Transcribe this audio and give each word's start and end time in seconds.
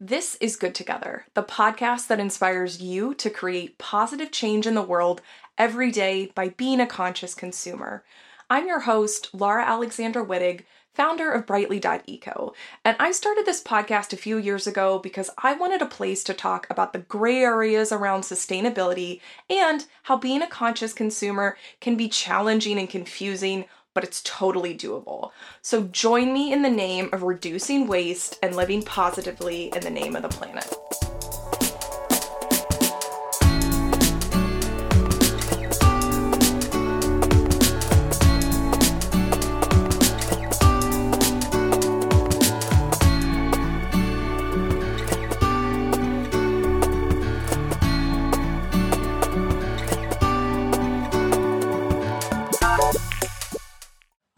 This 0.00 0.36
is 0.36 0.54
Good 0.54 0.76
Together, 0.76 1.26
the 1.34 1.42
podcast 1.42 2.06
that 2.06 2.20
inspires 2.20 2.80
you 2.80 3.14
to 3.14 3.28
create 3.28 3.78
positive 3.78 4.30
change 4.30 4.64
in 4.64 4.74
the 4.74 4.80
world 4.80 5.20
every 5.58 5.90
day 5.90 6.30
by 6.36 6.50
being 6.50 6.78
a 6.78 6.86
conscious 6.86 7.34
consumer. 7.34 8.04
I'm 8.48 8.68
your 8.68 8.78
host, 8.78 9.30
Laura 9.32 9.64
Alexandra 9.64 10.24
Wittig, 10.24 10.60
founder 10.94 11.32
of 11.32 11.46
Brightly.eco, 11.46 12.54
and 12.84 12.96
I 13.00 13.10
started 13.10 13.44
this 13.44 13.60
podcast 13.60 14.12
a 14.12 14.16
few 14.16 14.38
years 14.38 14.68
ago 14.68 15.00
because 15.00 15.30
I 15.38 15.54
wanted 15.54 15.82
a 15.82 15.86
place 15.86 16.22
to 16.24 16.32
talk 16.32 16.68
about 16.70 16.92
the 16.92 17.00
gray 17.00 17.42
areas 17.42 17.90
around 17.90 18.20
sustainability 18.20 19.20
and 19.50 19.84
how 20.04 20.16
being 20.16 20.42
a 20.42 20.46
conscious 20.46 20.92
consumer 20.92 21.56
can 21.80 21.96
be 21.96 22.08
challenging 22.08 22.78
and 22.78 22.88
confusing 22.88 23.64
but 23.98 24.04
it's 24.04 24.22
totally 24.22 24.78
doable. 24.78 25.32
So 25.60 25.82
join 25.88 26.32
me 26.32 26.52
in 26.52 26.62
the 26.62 26.70
name 26.70 27.10
of 27.12 27.24
reducing 27.24 27.88
waste 27.88 28.38
and 28.44 28.54
living 28.54 28.80
positively 28.80 29.72
in 29.74 29.80
the 29.80 29.90
name 29.90 30.14
of 30.14 30.22
the 30.22 30.28
planet. 30.28 30.72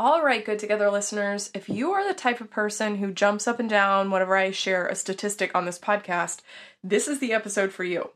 All 0.02 0.22
right, 0.22 0.42
good 0.42 0.58
together 0.58 0.90
listeners. 0.90 1.50
If 1.52 1.68
you 1.68 1.92
are 1.92 2.08
the 2.08 2.14
type 2.14 2.40
of 2.40 2.50
person 2.50 2.96
who 2.96 3.12
jumps 3.12 3.46
up 3.46 3.60
and 3.60 3.68
down 3.68 4.10
whenever 4.10 4.34
I 4.34 4.50
share 4.50 4.86
a 4.86 4.94
statistic 4.94 5.54
on 5.54 5.66
this 5.66 5.78
podcast, 5.78 6.40
this 6.82 7.06
is 7.06 7.18
the 7.18 7.34
episode 7.34 7.70
for 7.70 7.84
you. 7.84 8.08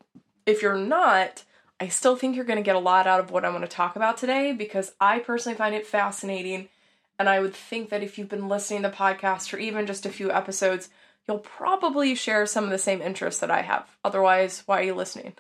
If 0.47 0.63
you're 0.63 0.79
not, 0.79 1.45
I 1.79 1.89
still 1.89 2.17
think 2.17 2.37
you're 2.37 2.47
going 2.47 2.57
to 2.57 2.63
get 2.63 2.75
a 2.75 2.79
lot 2.79 3.07
out 3.07 3.21
of 3.21 3.31
what 3.31 3.45
I'm 3.45 3.53
going 3.53 3.61
to 3.61 3.69
talk 3.69 3.97
about 3.97 4.17
today 4.17 4.55
because 4.55 4.95
I 4.99 5.19
personally 5.19 5.59
find 5.59 5.75
it 5.75 5.87
fascinating. 5.87 6.71
And 7.19 7.29
I 7.29 7.41
would 7.41 7.53
think 7.53 7.91
that 7.91 8.03
if 8.03 8.17
you've 8.17 8.31
been 8.31 8.49
listening 8.49 8.81
to 8.85 8.89
the 8.89 8.97
podcast 8.97 9.51
for 9.51 9.59
even 9.59 9.87
just 9.87 10.07
a 10.07 10.09
few 10.09 10.33
episodes, 10.33 10.89
you'll 11.29 11.39
probably 11.39 12.15
share 12.15 12.47
some 12.47 12.65
of 12.65 12.71
the 12.71 12.79
same 12.79 13.03
interests 13.03 13.41
that 13.41 13.51
I 13.51 13.61
have. 13.61 13.87
Otherwise, 14.03 14.63
why 14.65 14.81
are 14.81 14.85
you 14.85 14.95
listening? 14.95 15.35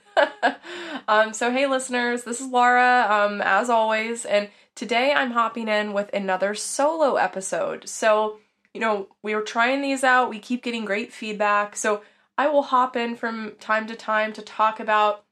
um, 1.08 1.32
so, 1.32 1.50
hey, 1.50 1.66
listeners, 1.66 2.24
this 2.24 2.42
is 2.42 2.48
Laura, 2.48 3.06
um, 3.08 3.40
as 3.40 3.70
always, 3.70 4.26
and 4.26 4.50
Today 4.74 5.12
I'm 5.12 5.30
hopping 5.30 5.68
in 5.68 5.92
with 5.92 6.12
another 6.12 6.54
solo 6.54 7.14
episode. 7.14 7.88
So, 7.88 8.38
you 8.72 8.80
know, 8.80 9.06
we 9.22 9.34
were 9.34 9.42
trying 9.42 9.82
these 9.82 10.02
out, 10.02 10.30
we 10.30 10.40
keep 10.40 10.64
getting 10.64 10.84
great 10.84 11.12
feedback. 11.12 11.76
So, 11.76 12.02
I 12.36 12.48
will 12.48 12.62
hop 12.62 12.96
in 12.96 13.14
from 13.14 13.52
time 13.60 13.86
to 13.86 13.94
time 13.94 14.32
to 14.32 14.42
talk 14.42 14.80
about, 14.80 15.24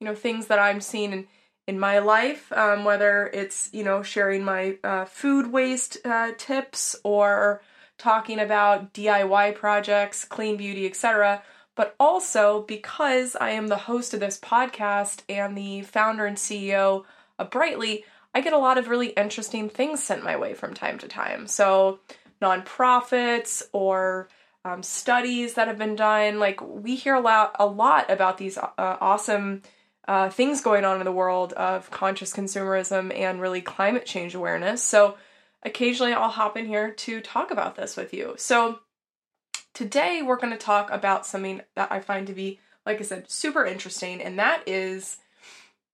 you 0.00 0.04
know, 0.04 0.16
things 0.16 0.48
that 0.48 0.58
I'm 0.58 0.80
seeing 0.80 1.12
in, 1.12 1.28
in 1.68 1.78
my 1.78 2.00
life, 2.00 2.50
um, 2.52 2.84
whether 2.84 3.30
it's, 3.32 3.70
you 3.72 3.84
know, 3.84 4.02
sharing 4.02 4.42
my 4.42 4.78
uh, 4.82 5.04
food 5.04 5.52
waste 5.52 5.98
uh, 6.04 6.32
tips 6.36 6.96
or 7.04 7.62
talking 7.98 8.40
about 8.40 8.92
DIY 8.92 9.54
projects, 9.54 10.24
clean 10.24 10.56
beauty, 10.56 10.84
etc. 10.86 11.42
But 11.76 11.94
also 12.00 12.62
because 12.62 13.36
I 13.40 13.50
am 13.50 13.68
the 13.68 13.76
host 13.76 14.12
of 14.12 14.18
this 14.18 14.40
podcast 14.40 15.22
and 15.28 15.56
the 15.56 15.82
founder 15.82 16.26
and 16.26 16.36
CEO 16.36 17.04
of 17.38 17.50
Brightly, 17.50 18.04
I 18.38 18.40
get 18.40 18.52
a 18.52 18.58
lot 18.58 18.78
of 18.78 18.86
really 18.86 19.08
interesting 19.08 19.68
things 19.68 20.00
sent 20.00 20.22
my 20.22 20.36
way 20.36 20.54
from 20.54 20.72
time 20.72 20.96
to 20.98 21.08
time. 21.08 21.48
So, 21.48 21.98
nonprofits 22.40 23.64
or 23.72 24.28
um, 24.64 24.84
studies 24.84 25.54
that 25.54 25.66
have 25.66 25.76
been 25.76 25.96
done. 25.96 26.38
Like 26.38 26.60
we 26.60 26.94
hear 26.94 27.16
a 27.16 27.20
lot, 27.20 27.56
a 27.58 27.66
lot 27.66 28.08
about 28.08 28.38
these 28.38 28.56
uh, 28.56 28.68
awesome 28.78 29.62
uh, 30.06 30.30
things 30.30 30.60
going 30.60 30.84
on 30.84 31.00
in 31.00 31.04
the 31.04 31.10
world 31.10 31.52
of 31.54 31.90
conscious 31.90 32.32
consumerism 32.32 33.12
and 33.12 33.40
really 33.40 33.60
climate 33.60 34.06
change 34.06 34.36
awareness. 34.36 34.84
So, 34.84 35.16
occasionally 35.64 36.12
I'll 36.12 36.28
hop 36.28 36.56
in 36.56 36.66
here 36.66 36.92
to 36.92 37.20
talk 37.20 37.50
about 37.50 37.74
this 37.74 37.96
with 37.96 38.14
you. 38.14 38.36
So, 38.38 38.78
today 39.74 40.22
we're 40.22 40.36
going 40.36 40.52
to 40.52 40.56
talk 40.56 40.92
about 40.92 41.26
something 41.26 41.60
that 41.74 41.90
I 41.90 41.98
find 41.98 42.28
to 42.28 42.34
be, 42.34 42.60
like 42.86 43.00
I 43.00 43.02
said, 43.02 43.28
super 43.28 43.66
interesting, 43.66 44.22
and 44.22 44.38
that 44.38 44.62
is, 44.68 45.16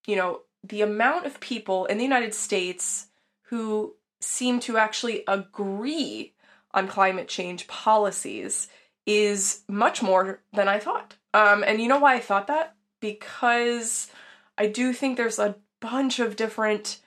you 0.06 0.16
know, 0.16 0.42
the 0.66 0.80
amount 0.80 1.26
of 1.26 1.40
people 1.40 1.84
in 1.86 1.98
the 1.98 2.04
United 2.04 2.34
States 2.34 3.08
who 3.48 3.94
seem 4.20 4.58
to 4.60 4.78
actually 4.78 5.22
agree 5.28 6.32
on 6.72 6.88
climate 6.88 7.28
change 7.28 7.68
policies 7.68 8.68
is 9.06 9.62
much 9.68 10.02
more 10.02 10.40
than 10.52 10.66
I 10.66 10.78
thought. 10.78 11.16
Um, 11.34 11.62
and 11.62 11.80
you 11.80 11.88
know 11.88 11.98
why 11.98 12.14
I 12.14 12.20
thought 12.20 12.46
that? 12.46 12.74
Because 13.00 14.10
I 14.56 14.66
do 14.66 14.92
think 14.92 15.16
there's 15.16 15.38
a 15.38 15.56
bunch 15.80 16.18
of 16.18 16.36
different, 16.36 17.00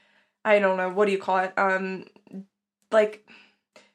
I 0.46 0.59
don't 0.59 0.78
know, 0.78 0.90
what 0.90 1.06
do 1.06 1.12
you 1.12 1.17
call 1.17 1.40
it? 1.40 1.53
Um, 1.57 2.06
like 2.91 3.28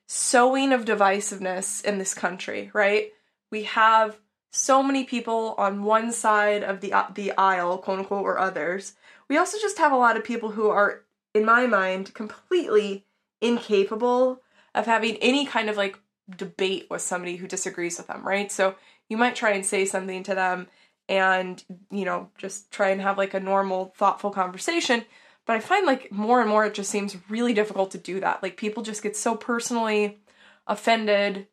sowing 0.07 0.73
of 0.73 0.85
divisiveness 0.85 1.85
in 1.85 1.99
this 1.99 2.15
country, 2.15 2.71
right? 2.75 3.13
We 3.51 3.63
have 3.65 4.19
so 4.51 4.83
many 4.83 5.05
people 5.05 5.55
on 5.57 5.85
one 5.85 6.13
side 6.13 6.63
of 6.63 6.81
the 6.81 6.93
the 7.15 7.33
aisle, 7.33 7.79
quote 7.79 8.01
unquote, 8.01 8.25
or 8.25 8.39
others, 8.39 8.95
we 9.33 9.39
also 9.39 9.57
just 9.59 9.79
have 9.79 9.93
a 9.93 9.97
lot 9.97 10.19
of 10.19 10.25
people 10.25 10.51
who 10.51 10.69
are, 10.69 11.05
in 11.33 11.47
my 11.47 11.67
mind, 11.67 12.13
completely 12.13 13.07
incapable 13.41 14.43
of 14.75 14.85
having 14.85 15.17
any 15.23 15.47
kind 15.47 15.71
of 15.71 15.77
like 15.79 15.99
debate 16.37 16.87
with 16.91 17.01
somebody 17.01 17.37
who 17.37 17.49
disagrees 17.49 17.97
with 17.97 18.09
them, 18.09 18.29
right? 18.29 18.53
So 18.53 18.75
you 19.09 19.17
might 19.17 19.35
try 19.35 19.53
and 19.53 19.65
say 19.65 19.87
something 19.87 20.23
to 20.25 20.35
them 20.35 20.67
and, 21.09 21.65
you 21.91 22.05
know, 22.05 22.29
just 22.37 22.71
try 22.71 22.91
and 22.91 23.01
have 23.01 23.17
like 23.17 23.33
a 23.33 23.41
normal, 23.41 23.95
thoughtful 23.97 24.33
conversation. 24.33 25.03
But 25.47 25.57
I 25.57 25.61
find 25.61 25.87
like 25.87 26.13
more 26.13 26.43
and 26.43 26.51
more 26.51 26.67
it 26.67 26.75
just 26.75 26.91
seems 26.91 27.17
really 27.31 27.55
difficult 27.55 27.93
to 27.93 27.99
do 27.99 28.21
that. 28.21 28.43
Like 28.43 28.59
people 28.59 28.83
just 28.83 29.03
get 29.03 29.17
so 29.17 29.35
personally 29.35 30.19
offended 30.67 31.47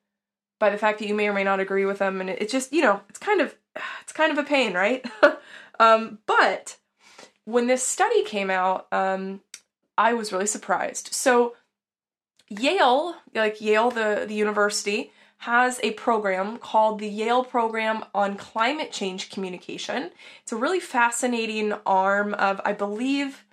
by 0.59 0.69
the 0.69 0.78
fact 0.78 1.00
that 1.00 1.07
you 1.07 1.16
may 1.16 1.29
or 1.29 1.34
may 1.34 1.45
not 1.45 1.62
agree 1.62 1.85
with 1.85 2.00
them 2.00 2.19
and 2.19 2.29
it's 2.29 2.51
just, 2.51 2.73
you 2.73 2.81
know, 2.81 3.00
it's 3.07 3.19
kind 3.19 3.39
of 3.39 3.56
it's 4.03 4.12
kind 4.12 4.34
of 4.34 4.38
a 4.38 4.44
pain, 4.44 4.73
right? 4.73 5.06
um, 5.79 6.19
but 6.25 6.75
when 7.50 7.68
this 7.68 7.86
study 7.86 8.24
came 8.24 8.50
out, 8.50 8.88
um, 8.92 9.42
I 9.98 10.14
was 10.14 10.32
really 10.32 10.48
surprised. 10.48 11.14
So, 11.14 11.56
Yale, 12.48 13.16
like 13.34 13.60
Yale, 13.60 13.90
the, 13.92 14.26
the 14.28 14.36
university, 14.36 15.12
has 15.40 15.80
a 15.84 15.92
program 15.92 16.58
called 16.58 17.00
the 17.00 17.08
Yale 17.08 17.44
Program 17.44 18.04
on 18.14 18.36
Climate 18.36 18.92
Change 18.92 19.30
Communication. 19.30 20.12
It's 20.44 20.52
a 20.52 20.58
really 20.58 20.80
fascinating 20.80 21.74
arm 21.86 22.34
of, 22.34 22.60
I 22.66 22.74
believe, 22.74 23.46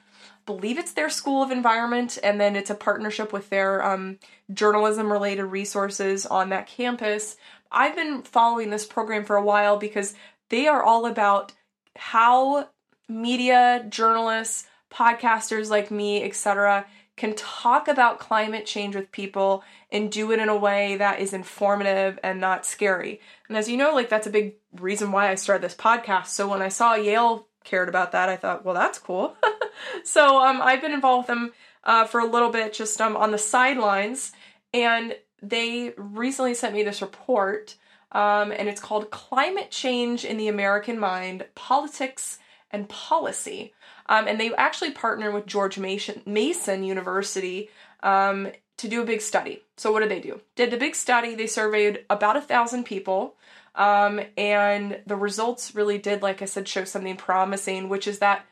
believe 0.46 0.78
it's 0.78 0.92
their 0.92 1.10
School 1.10 1.42
of 1.42 1.50
Environment, 1.50 2.18
and 2.22 2.40
then 2.40 2.56
it's 2.56 2.70
a 2.70 2.74
partnership 2.74 3.32
with 3.32 3.50
their 3.50 3.84
um, 3.84 4.18
journalism 4.52 5.12
related 5.12 5.44
resources 5.44 6.26
on 6.26 6.48
that 6.50 6.66
campus. 6.66 7.36
I've 7.70 7.96
been 7.96 8.22
following 8.22 8.70
this 8.70 8.86
program 8.86 9.24
for 9.24 9.36
a 9.36 9.44
while 9.44 9.76
because 9.76 10.14
they 10.50 10.66
are 10.66 10.82
all 10.82 11.06
about 11.06 11.52
how 11.96 12.68
media, 13.08 13.84
journalists, 13.88 14.66
podcasters 14.90 15.70
like 15.70 15.90
me, 15.90 16.22
etc., 16.22 16.86
can 17.16 17.34
talk 17.34 17.88
about 17.88 18.18
climate 18.18 18.66
change 18.66 18.94
with 18.94 19.10
people 19.10 19.64
and 19.90 20.12
do 20.12 20.32
it 20.32 20.38
in 20.38 20.50
a 20.50 20.56
way 20.56 20.96
that 20.96 21.18
is 21.18 21.32
informative 21.32 22.18
and 22.22 22.40
not 22.40 22.66
scary. 22.66 23.20
And 23.48 23.56
as 23.56 23.68
you 23.68 23.76
know, 23.76 23.94
like 23.94 24.10
that's 24.10 24.26
a 24.26 24.30
big 24.30 24.56
reason 24.74 25.12
why 25.12 25.30
I 25.30 25.34
started 25.36 25.64
this 25.64 25.74
podcast. 25.74 26.26
So 26.26 26.48
when 26.48 26.60
I 26.60 26.68
saw 26.68 26.94
Yale 26.94 27.46
cared 27.64 27.88
about 27.88 28.12
that, 28.12 28.28
I 28.28 28.36
thought, 28.36 28.64
well, 28.64 28.74
that's 28.74 28.98
cool. 28.98 29.34
so 30.04 30.42
um, 30.42 30.60
I've 30.60 30.82
been 30.82 30.92
involved 30.92 31.28
with 31.28 31.36
them 31.36 31.52
uh, 31.84 32.04
for 32.04 32.20
a 32.20 32.26
little 32.26 32.50
bit, 32.50 32.74
just 32.74 33.00
um, 33.00 33.16
on 33.16 33.30
the 33.30 33.38
sidelines, 33.38 34.32
and 34.74 35.16
they 35.40 35.94
recently 35.96 36.52
sent 36.52 36.74
me 36.74 36.82
this 36.82 37.00
report, 37.00 37.76
um, 38.12 38.52
and 38.52 38.68
it's 38.68 38.80
called 38.80 39.10
"Climate 39.10 39.70
Change 39.70 40.24
in 40.24 40.36
the 40.36 40.48
American 40.48 40.98
Mind: 40.98 41.46
Politics." 41.54 42.38
And 42.70 42.88
policy. 42.88 43.72
Um, 44.08 44.28
and 44.28 44.38
they 44.38 44.54
actually 44.54 44.92
partnered 44.92 45.34
with 45.34 45.46
George 45.46 45.78
Mason, 45.78 46.22
Mason 46.26 46.82
University 46.82 47.70
um, 48.02 48.48
to 48.76 48.88
do 48.88 49.02
a 49.02 49.06
big 49.06 49.20
study. 49.20 49.62
So 49.76 49.92
what 49.92 50.00
did 50.00 50.10
they 50.10 50.20
do? 50.20 50.40
Did 50.54 50.70
the 50.70 50.76
big 50.76 50.94
study. 50.94 51.34
They 51.34 51.46
surveyed 51.46 52.04
about 52.10 52.36
a 52.36 52.40
thousand 52.40 52.84
people, 52.84 53.36
um, 53.74 54.20
and 54.36 55.00
the 55.06 55.16
results 55.16 55.74
really 55.74 55.98
did, 55.98 56.22
like 56.22 56.40
I 56.42 56.46
said, 56.46 56.68
show 56.68 56.84
something 56.84 57.16
promising, 57.16 57.88
which 57.88 58.06
is 58.06 58.20
that 58.20 58.46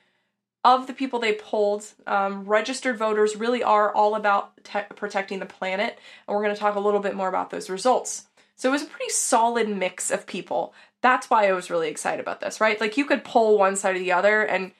of 0.64 0.86
the 0.86 0.94
people 0.94 1.18
they 1.18 1.34
polled, 1.34 1.84
um, 2.06 2.44
registered 2.44 2.96
voters 2.96 3.36
really 3.36 3.62
are 3.62 3.94
all 3.94 4.14
about 4.14 4.52
te- 4.64 4.80
protecting 4.96 5.38
the 5.38 5.46
planet, 5.46 5.98
and 6.26 6.34
we're 6.34 6.42
going 6.42 6.54
to 6.54 6.60
talk 6.60 6.74
a 6.74 6.80
little 6.80 7.00
bit 7.00 7.14
more 7.14 7.28
about 7.28 7.50
those 7.50 7.68
results. 7.68 8.26
So 8.56 8.70
it 8.70 8.72
was 8.72 8.82
a 8.82 8.86
pretty 8.86 9.10
solid 9.10 9.68
mix 9.68 10.10
of 10.10 10.26
people 10.26 10.72
that's 11.04 11.28
why 11.28 11.46
I 11.46 11.52
was 11.52 11.68
really 11.68 11.90
excited 11.90 12.18
about 12.18 12.40
this, 12.40 12.62
right? 12.62 12.80
Like 12.80 12.96
you 12.96 13.04
could 13.04 13.24
poll 13.24 13.58
one 13.58 13.76
side 13.76 13.94
or 13.94 13.98
the 13.98 14.12
other 14.12 14.40
and 14.40 14.72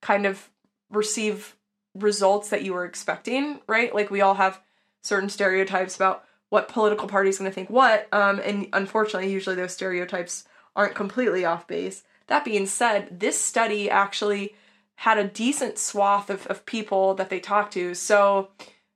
kind 0.00 0.26
of 0.26 0.50
receive 0.90 1.56
results 1.94 2.48
that 2.50 2.64
you 2.64 2.72
were 2.72 2.84
expecting, 2.84 3.60
right? 3.68 3.94
Like 3.94 4.10
we 4.10 4.22
all 4.22 4.34
have 4.34 4.60
certain 5.04 5.28
stereotypes 5.28 5.94
about 5.94 6.24
what 6.48 6.66
political 6.66 7.06
party 7.06 7.30
is 7.30 7.38
going 7.38 7.48
to 7.48 7.54
think 7.54 7.70
what. 7.70 8.08
Um, 8.12 8.40
and 8.44 8.66
unfortunately, 8.72 9.30
usually 9.30 9.54
those 9.54 9.72
stereotypes 9.72 10.44
aren't 10.74 10.96
completely 10.96 11.44
off 11.44 11.68
base. 11.68 12.02
That 12.26 12.44
being 12.44 12.66
said, 12.66 13.20
this 13.20 13.40
study 13.40 13.88
actually 13.88 14.56
had 14.96 15.16
a 15.16 15.28
decent 15.28 15.78
swath 15.78 16.28
of, 16.28 16.44
of 16.48 16.66
people 16.66 17.14
that 17.14 17.30
they 17.30 17.38
talked 17.38 17.74
to. 17.74 17.94
So, 17.94 18.48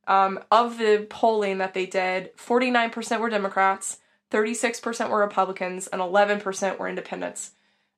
um, 0.08 0.40
of 0.50 0.78
the 0.78 1.06
polling 1.08 1.58
that 1.58 1.74
they 1.74 1.86
did, 1.86 2.36
49% 2.36 3.20
were 3.20 3.30
Democrats, 3.30 3.98
36% 4.30 5.10
were 5.10 5.20
Republicans, 5.20 5.86
and 5.86 6.00
11% 6.00 6.78
were 6.78 6.88
independents. 6.88 7.52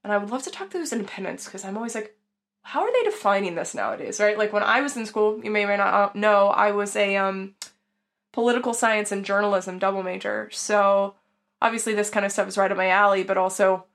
And 0.04 0.12
I 0.12 0.18
would 0.18 0.30
love 0.30 0.42
to 0.44 0.50
talk 0.50 0.70
to 0.70 0.78
those 0.78 0.92
independents 0.92 1.44
because 1.44 1.64
I'm 1.64 1.76
always 1.76 1.94
like, 1.94 2.16
how 2.62 2.82
are 2.82 2.92
they 2.92 3.10
defining 3.10 3.54
this 3.54 3.74
nowadays, 3.74 4.20
right? 4.20 4.36
Like 4.36 4.52
when 4.52 4.62
I 4.62 4.80
was 4.80 4.96
in 4.96 5.06
school, 5.06 5.40
you 5.42 5.50
may 5.50 5.64
or 5.64 5.68
may 5.68 5.76
not 5.76 6.14
know, 6.14 6.48
I 6.48 6.72
was 6.72 6.94
a 6.96 7.16
um, 7.16 7.54
political 8.32 8.74
science 8.74 9.10
and 9.10 9.24
journalism 9.24 9.78
double 9.78 10.02
major. 10.02 10.50
So 10.52 11.14
obviously 11.62 11.94
this 11.94 12.10
kind 12.10 12.26
of 12.26 12.32
stuff 12.32 12.48
is 12.48 12.58
right 12.58 12.70
up 12.70 12.76
my 12.76 12.90
alley, 12.90 13.24
but 13.24 13.38
also 13.38 13.86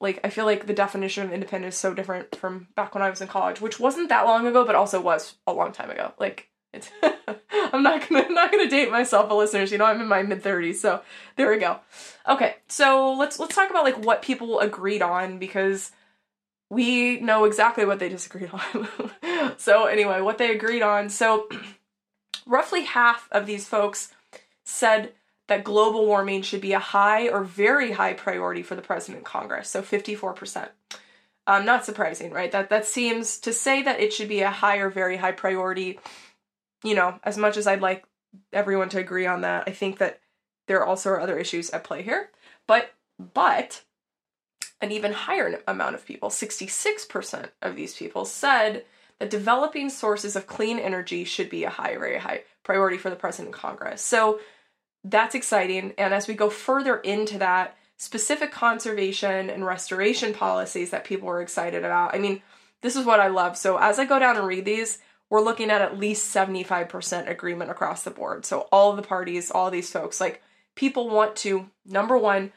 like 0.00 0.20
I 0.22 0.30
feel 0.30 0.44
like 0.44 0.66
the 0.66 0.74
definition 0.74 1.24
of 1.24 1.32
independent 1.32 1.72
is 1.72 1.78
so 1.78 1.94
different 1.94 2.36
from 2.36 2.68
back 2.76 2.94
when 2.94 3.02
I 3.02 3.10
was 3.10 3.20
in 3.20 3.28
college, 3.28 3.60
which 3.60 3.80
wasn't 3.80 4.08
that 4.10 4.26
long 4.26 4.46
ago, 4.46 4.64
but 4.64 4.74
also 4.74 5.00
was 5.00 5.36
a 5.46 5.52
long 5.52 5.72
time 5.72 5.90
ago. 5.90 6.12
Like 6.18 6.48
it's 6.74 6.90
I'm 7.72 7.82
not 7.82 8.08
gonna 8.08 8.22
I'm 8.22 8.34
not 8.34 8.50
gonna 8.50 8.68
date 8.68 8.90
myself, 8.90 9.28
but 9.28 9.36
listeners, 9.36 9.72
you 9.72 9.78
know 9.78 9.84
I'm 9.84 10.00
in 10.00 10.08
my 10.08 10.22
mid 10.22 10.42
30s, 10.42 10.76
so 10.76 11.02
there 11.36 11.50
we 11.50 11.58
go. 11.58 11.78
Okay, 12.28 12.56
so 12.68 13.14
let's 13.14 13.38
let's 13.38 13.54
talk 13.54 13.70
about 13.70 13.84
like 13.84 14.04
what 14.04 14.22
people 14.22 14.60
agreed 14.60 15.02
on 15.02 15.38
because 15.38 15.92
we 16.70 17.20
know 17.20 17.44
exactly 17.44 17.84
what 17.84 17.98
they 17.98 18.08
disagreed 18.08 18.50
on. 18.52 18.88
so 19.56 19.86
anyway, 19.86 20.20
what 20.20 20.38
they 20.38 20.54
agreed 20.54 20.82
on. 20.82 21.08
So 21.08 21.48
roughly 22.46 22.82
half 22.84 23.28
of 23.30 23.46
these 23.46 23.66
folks 23.68 24.12
said 24.64 25.12
that 25.46 25.62
global 25.64 26.06
warming 26.06 26.42
should 26.42 26.60
be 26.60 26.72
a 26.72 26.78
high 26.78 27.28
or 27.28 27.44
very 27.44 27.92
high 27.92 28.14
priority 28.14 28.62
for 28.62 28.74
the 28.74 28.82
president 28.82 29.18
and 29.18 29.26
Congress. 29.26 29.68
So 29.68 29.82
54%. 29.82 30.68
Um, 31.46 31.66
not 31.66 31.84
surprising, 31.84 32.32
right? 32.32 32.50
That 32.50 32.70
that 32.70 32.86
seems 32.86 33.38
to 33.40 33.52
say 33.52 33.82
that 33.82 34.00
it 34.00 34.14
should 34.14 34.28
be 34.28 34.40
a 34.40 34.50
high 34.50 34.78
or 34.78 34.88
very 34.88 35.18
high 35.18 35.32
priority 35.32 36.00
you 36.84 36.94
know, 36.94 37.18
as 37.24 37.36
much 37.36 37.56
as 37.56 37.66
I'd 37.66 37.80
like 37.80 38.04
everyone 38.52 38.88
to 38.90 38.98
agree 38.98 39.26
on 39.26 39.40
that, 39.40 39.64
I 39.66 39.72
think 39.72 39.98
that 39.98 40.20
there 40.68 40.84
also 40.84 41.10
are 41.10 41.20
other 41.20 41.38
issues 41.38 41.70
at 41.70 41.84
play 41.84 42.02
here. 42.02 42.30
But 42.68 42.94
but 43.18 43.82
an 44.80 44.92
even 44.92 45.12
higher 45.12 45.60
amount 45.66 45.94
of 45.94 46.06
people, 46.06 46.28
66% 46.28 47.48
of 47.62 47.76
these 47.76 47.96
people 47.96 48.24
said 48.24 48.84
that 49.18 49.30
developing 49.30 49.88
sources 49.88 50.36
of 50.36 50.46
clean 50.46 50.78
energy 50.78 51.24
should 51.24 51.48
be 51.48 51.64
a 51.64 51.70
high, 51.70 51.96
very 51.96 52.18
high 52.18 52.42
priority 52.64 52.98
for 52.98 53.08
the 53.08 53.16
president 53.16 53.54
and 53.54 53.62
Congress. 53.62 54.02
So 54.02 54.40
that's 55.04 55.34
exciting. 55.34 55.94
And 55.96 56.12
as 56.12 56.26
we 56.26 56.34
go 56.34 56.50
further 56.50 56.96
into 56.98 57.38
that, 57.38 57.76
specific 57.96 58.50
conservation 58.50 59.48
and 59.48 59.64
restoration 59.64 60.34
policies 60.34 60.90
that 60.90 61.04
people 61.04 61.28
were 61.28 61.40
excited 61.40 61.84
about. 61.84 62.14
I 62.14 62.18
mean, 62.18 62.42
this 62.82 62.96
is 62.96 63.06
what 63.06 63.20
I 63.20 63.28
love. 63.28 63.56
So 63.56 63.78
as 63.78 63.98
I 63.98 64.04
go 64.04 64.18
down 64.18 64.36
and 64.36 64.46
read 64.46 64.64
these, 64.64 64.98
we're 65.30 65.40
looking 65.40 65.70
at 65.70 65.80
at 65.80 65.98
least 65.98 66.34
75% 66.34 67.28
agreement 67.28 67.70
across 67.70 68.02
the 68.02 68.10
board. 68.10 68.44
So 68.44 68.68
all 68.70 68.92
the 68.94 69.02
parties, 69.02 69.50
all 69.50 69.70
these 69.70 69.90
folks, 69.90 70.20
like 70.20 70.42
people 70.74 71.08
want 71.08 71.36
to 71.36 71.70
number 71.84 72.16
1 72.16 72.52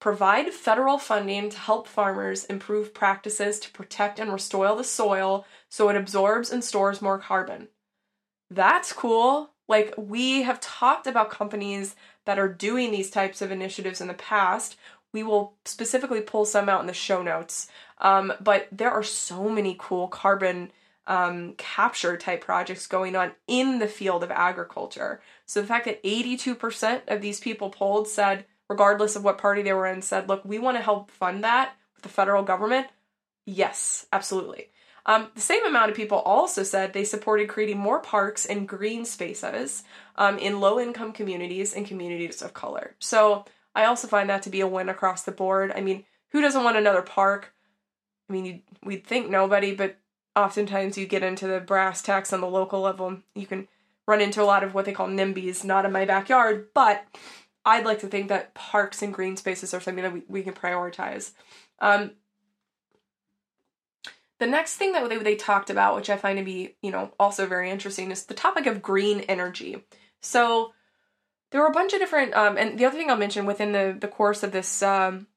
provide 0.00 0.52
federal 0.52 0.98
funding 0.98 1.48
to 1.48 1.56
help 1.56 1.86
farmers 1.86 2.44
improve 2.46 2.92
practices 2.92 3.60
to 3.60 3.70
protect 3.70 4.18
and 4.18 4.32
restore 4.32 4.74
the 4.76 4.82
soil 4.82 5.46
so 5.68 5.88
it 5.88 5.96
absorbs 5.96 6.50
and 6.50 6.64
stores 6.64 7.00
more 7.00 7.18
carbon. 7.20 7.68
That's 8.50 8.92
cool. 8.92 9.50
Like 9.68 9.94
we 9.96 10.42
have 10.42 10.60
talked 10.60 11.06
about 11.06 11.30
companies 11.30 11.94
that 12.24 12.38
are 12.38 12.48
doing 12.48 12.90
these 12.90 13.10
types 13.10 13.40
of 13.40 13.52
initiatives 13.52 14.00
in 14.00 14.08
the 14.08 14.14
past. 14.14 14.76
We 15.12 15.22
will 15.22 15.54
specifically 15.64 16.20
pull 16.20 16.46
some 16.46 16.68
out 16.68 16.80
in 16.80 16.88
the 16.88 16.92
show 16.92 17.22
notes. 17.22 17.68
Um, 17.98 18.32
but 18.40 18.66
there 18.72 18.90
are 18.90 19.04
so 19.04 19.48
many 19.48 19.76
cool 19.78 20.08
carbon 20.08 20.72
um, 21.06 21.54
capture 21.54 22.16
type 22.16 22.42
projects 22.42 22.86
going 22.86 23.16
on 23.16 23.32
in 23.46 23.78
the 23.78 23.88
field 23.88 24.22
of 24.22 24.30
agriculture. 24.30 25.20
So 25.46 25.60
the 25.60 25.66
fact 25.66 25.86
that 25.86 26.02
82% 26.04 27.02
of 27.08 27.20
these 27.20 27.40
people 27.40 27.70
polled 27.70 28.08
said, 28.08 28.46
regardless 28.68 29.16
of 29.16 29.24
what 29.24 29.38
party 29.38 29.62
they 29.62 29.72
were 29.72 29.86
in, 29.86 30.02
said, 30.02 30.28
look, 30.28 30.44
we 30.44 30.58
want 30.58 30.76
to 30.76 30.82
help 30.82 31.10
fund 31.10 31.42
that 31.44 31.74
with 31.94 32.02
the 32.02 32.08
federal 32.08 32.42
government. 32.42 32.86
Yes, 33.44 34.06
absolutely. 34.12 34.68
Um, 35.04 35.30
the 35.34 35.40
same 35.40 35.64
amount 35.66 35.90
of 35.90 35.96
people 35.96 36.18
also 36.18 36.62
said 36.62 36.92
they 36.92 37.04
supported 37.04 37.48
creating 37.48 37.78
more 37.78 37.98
parks 37.98 38.46
and 38.46 38.68
green 38.68 39.04
spaces 39.04 39.82
um, 40.14 40.38
in 40.38 40.60
low 40.60 40.78
income 40.78 41.12
communities 41.12 41.74
and 41.74 41.86
communities 41.86 42.40
of 42.40 42.54
color. 42.54 42.94
So 43.00 43.44
I 43.74 43.86
also 43.86 44.06
find 44.06 44.30
that 44.30 44.42
to 44.42 44.50
be 44.50 44.60
a 44.60 44.66
win 44.66 44.88
across 44.88 45.24
the 45.24 45.32
board. 45.32 45.72
I 45.74 45.80
mean, 45.80 46.04
who 46.30 46.40
doesn't 46.40 46.62
want 46.62 46.76
another 46.76 47.02
park? 47.02 47.52
I 48.28 48.32
mean, 48.32 48.62
we'd 48.84 49.04
think 49.04 49.28
nobody, 49.28 49.74
but 49.74 49.96
oftentimes 50.34 50.96
you 50.96 51.06
get 51.06 51.22
into 51.22 51.46
the 51.46 51.60
brass 51.60 52.02
tacks 52.02 52.32
on 52.32 52.40
the 52.40 52.48
local 52.48 52.80
level. 52.80 53.18
You 53.34 53.46
can 53.46 53.68
run 54.06 54.20
into 54.20 54.42
a 54.42 54.44
lot 54.44 54.64
of 54.64 54.74
what 54.74 54.84
they 54.84 54.92
call 54.92 55.08
NIMBYs, 55.08 55.64
not 55.64 55.84
in 55.84 55.92
my 55.92 56.04
backyard, 56.04 56.68
but 56.74 57.04
I'd 57.64 57.84
like 57.84 58.00
to 58.00 58.08
think 58.08 58.28
that 58.28 58.54
parks 58.54 59.02
and 59.02 59.14
green 59.14 59.36
spaces 59.36 59.72
are 59.72 59.80
something 59.80 60.02
that 60.02 60.12
we, 60.12 60.22
we 60.28 60.42
can 60.42 60.54
prioritize. 60.54 61.32
Um, 61.78 62.12
the 64.38 64.46
next 64.48 64.76
thing 64.76 64.92
that 64.92 65.08
they, 65.08 65.18
they 65.18 65.36
talked 65.36 65.70
about, 65.70 65.94
which 65.94 66.10
I 66.10 66.16
find 66.16 66.38
to 66.38 66.44
be, 66.44 66.74
you 66.82 66.90
know, 66.90 67.12
also 67.20 67.46
very 67.46 67.70
interesting, 67.70 68.10
is 68.10 68.26
the 68.26 68.34
topic 68.34 68.66
of 68.66 68.82
green 68.82 69.20
energy. 69.20 69.84
So 70.20 70.72
there 71.52 71.60
were 71.60 71.68
a 71.68 71.72
bunch 71.72 71.92
of 71.92 72.00
different, 72.00 72.34
um, 72.34 72.56
and 72.56 72.76
the 72.78 72.84
other 72.86 72.96
thing 72.96 73.08
I'll 73.08 73.16
mention 73.16 73.46
within 73.46 73.70
the 73.72 73.96
the 74.00 74.08
course 74.08 74.42
of 74.42 74.50
this 74.50 74.82
um, 74.82 75.28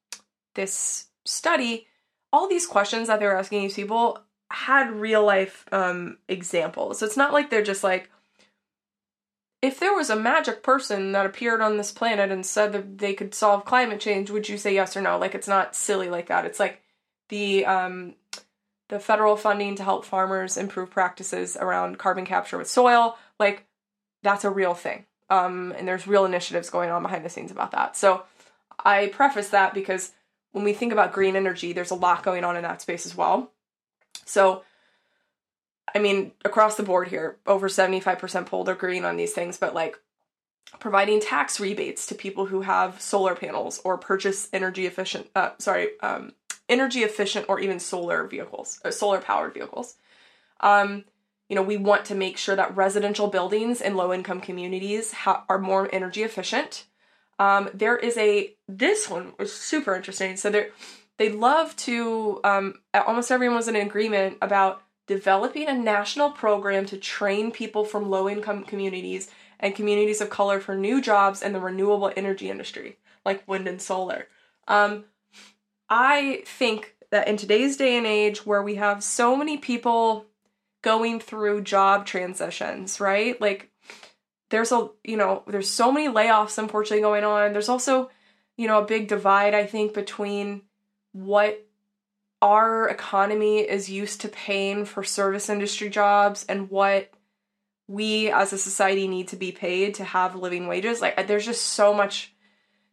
this 0.56 1.08
study, 1.24 1.88
all 2.34 2.48
these 2.48 2.66
questions 2.66 3.08
that 3.08 3.20
they 3.20 3.28
were 3.28 3.38
asking 3.38 3.62
these 3.62 3.76
people 3.76 4.18
had 4.52 4.92
real 4.92 5.24
life 5.24 5.66
um, 5.72 6.18
examples. 6.28 7.00
So 7.00 7.06
it's 7.06 7.18
not 7.18 7.34
like 7.34 7.50
they're 7.50 7.64
just 7.64 7.84
like, 7.84 8.10
if 9.62 9.80
there 9.80 9.94
was 9.94 10.10
a 10.10 10.16
magic 10.16 10.62
person 10.62 11.14
that 11.14 11.26
appeared 11.26 11.62
on 11.62 11.78
this 11.78 11.92
planet 11.92 12.32
and 12.32 12.46
said 12.46 12.72
that 12.74 13.00
they 13.00 13.14
could 13.14 13.34
solve 13.34 13.66
climate 13.66 14.00
change, 14.00 14.30
would 14.30 14.48
you 14.48 14.58
say 14.58 14.74
yes 14.74 14.96
or 14.96 15.02
no? 15.02 15.18
Like 15.18 15.34
it's 15.34 15.48
not 15.48 15.76
silly 15.76 16.10
like 16.10 16.28
that. 16.28 16.46
It's 16.46 16.60
like 16.60 16.82
the 17.30 17.66
um, 17.66 18.16
the 18.90 19.00
federal 19.00 19.36
funding 19.36 19.76
to 19.78 19.84
help 19.84 20.06
farmers 20.06 20.58
improve 20.58 20.92
practices 20.92 21.58
around 21.60 21.98
carbon 21.98 22.26
capture 22.26 22.58
with 22.58 22.70
soil. 22.70 23.18
Like 23.40 23.66
that's 24.22 24.44
a 24.44 24.50
real 24.50 24.76
thing. 24.76 25.06
Um, 25.30 25.74
and 25.76 25.88
there's 25.88 26.06
real 26.06 26.26
initiatives 26.26 26.70
going 26.70 26.92
on 26.92 27.02
behind 27.02 27.26
the 27.26 27.30
scenes 27.30 27.52
about 27.52 27.72
that. 27.72 27.98
So 27.98 28.24
I 28.84 29.08
preface 29.08 29.50
that 29.50 29.74
because 29.74 30.12
when 30.52 30.64
we 30.64 30.74
think 30.74 30.94
about 30.94 31.14
green 31.14 31.36
energy, 31.36 31.74
there's 31.74 31.92
a 31.92 31.96
lot 31.96 32.24
going 32.24 32.44
on 32.44 32.56
in 32.56 32.62
that 32.62 32.82
space 32.82 33.08
as 33.08 33.18
well. 33.18 33.52
So, 34.26 34.64
I 35.94 36.00
mean, 36.00 36.32
across 36.44 36.76
the 36.76 36.84
board 36.84 37.08
here, 37.08 37.38
over 37.46 37.70
75% 37.70 38.46
polled 38.46 38.70
are 38.70 38.76
green 38.76 39.06
on 39.06 39.16
these 39.16 39.34
things, 39.34 39.58
but 39.58 39.74
like 39.74 39.98
providing 40.80 41.22
tax 41.22 41.60
rebates 41.60 42.06
to 42.08 42.16
people 42.16 42.48
who 42.48 42.62
have 42.62 43.00
solar 43.00 43.36
panels 43.36 43.80
or 43.84 43.98
purchase 43.98 44.50
energy 44.52 44.86
efficient, 44.86 45.30
uh, 45.36 45.52
sorry, 45.58 45.90
um, 46.02 46.34
energy 46.68 47.02
efficient 47.02 47.46
or 47.48 47.60
even 47.60 47.80
solar 47.80 48.26
vehicles, 48.28 48.80
uh, 48.84 48.92
solar 48.92 49.20
powered 49.20 49.54
vehicles. 49.54 49.96
Um, 50.60 51.06
you 51.50 51.56
know, 51.56 51.62
we 51.62 51.78
want 51.78 52.06
to 52.06 52.16
make 52.16 52.38
sure 52.38 52.56
that 52.56 52.76
residential 52.76 53.28
buildings 53.28 53.82
in 53.82 53.96
low 53.96 54.12
income 54.12 54.42
communities 54.42 55.12
ha- 55.12 55.46
are 55.48 55.60
more 55.60 55.88
energy 55.94 56.24
efficient. 56.24 56.86
Um, 57.38 57.70
there 57.74 57.98
is 57.98 58.18
a, 58.18 58.56
this 58.68 59.10
one 59.10 59.34
was 59.38 59.54
super 59.54 59.96
interesting. 59.96 60.38
So 60.38 60.50
there, 60.50 60.70
they 61.18 61.30
love 61.30 61.76
to 61.78 62.40
um, 62.44 62.76
almost 62.94 63.32
everyone 63.32 63.58
was 63.58 63.68
in 63.68 63.76
agreement 63.76 64.38
about 64.42 64.82
developing 65.08 65.68
a 65.68 65.74
national 65.74 66.32
program 66.32 66.86
to 66.88 66.98
train 66.98 67.52
people 67.52 67.86
from 67.86 68.10
low 68.10 68.28
income 68.28 68.64
communities 68.64 69.30
and 69.60 69.76
communities 69.76 70.22
of 70.22 70.30
color 70.30 70.60
for 70.60 70.76
new 70.76 71.02
jobs 71.02 71.42
in 71.42 71.54
the 71.54 71.60
renewable 71.60 72.12
energy 72.16 72.50
industry 72.50 72.98
like 73.24 73.48
wind 73.48 73.68
and 73.68 73.82
solar. 73.82 74.28
Um, 74.68 75.06
i 75.88 76.42
think 76.48 76.96
that 77.12 77.28
in 77.28 77.38
today's 77.38 77.78
day 77.78 77.96
and 77.96 78.08
age 78.08 78.46
where 78.46 78.64
we 78.64 78.76
have 78.76 79.04
so 79.04 79.36
many 79.36 79.58
people 79.58 80.26
going 80.82 81.20
through 81.20 81.62
job 81.62 82.06
transitions 82.06 83.00
right? 83.00 83.40
Like 83.40 83.72
there's 84.50 84.72
a 84.72 84.90
you 85.04 85.18
know 85.18 85.44
there's 85.48 85.70
so 85.70 85.92
many 85.92 86.08
layoffs 86.08 86.58
unfortunately 86.58 87.02
going 87.02 87.24
on. 87.24 87.54
There's 87.54 87.70
also 87.70 88.10
you 88.58 88.68
know 88.68 88.80
a 88.80 88.86
big 88.86 89.08
divide 89.08 89.54
i 89.54 89.66
think 89.66 89.94
between 89.94 90.62
what 91.16 91.66
our 92.42 92.90
economy 92.90 93.60
is 93.60 93.90
used 93.90 94.20
to 94.22 94.28
paying 94.28 94.84
for 94.84 95.02
service 95.02 95.50
industry 95.50 95.90
jobs 95.90 96.46
and 96.50 96.70
what 96.70 97.10
we 97.88 98.30
as 98.30 98.52
a 98.52 98.58
society 98.58 99.08
need 99.08 99.30
to 99.30 99.38
be 99.38 99.54
paid 99.54 99.96
to 99.96 100.04
have 100.04 100.36
living 100.36 100.68
wages. 100.68 101.00
Like, 101.00 101.26
there's 101.26 101.46
just 101.46 101.62
so 101.62 101.94
much 101.94 102.36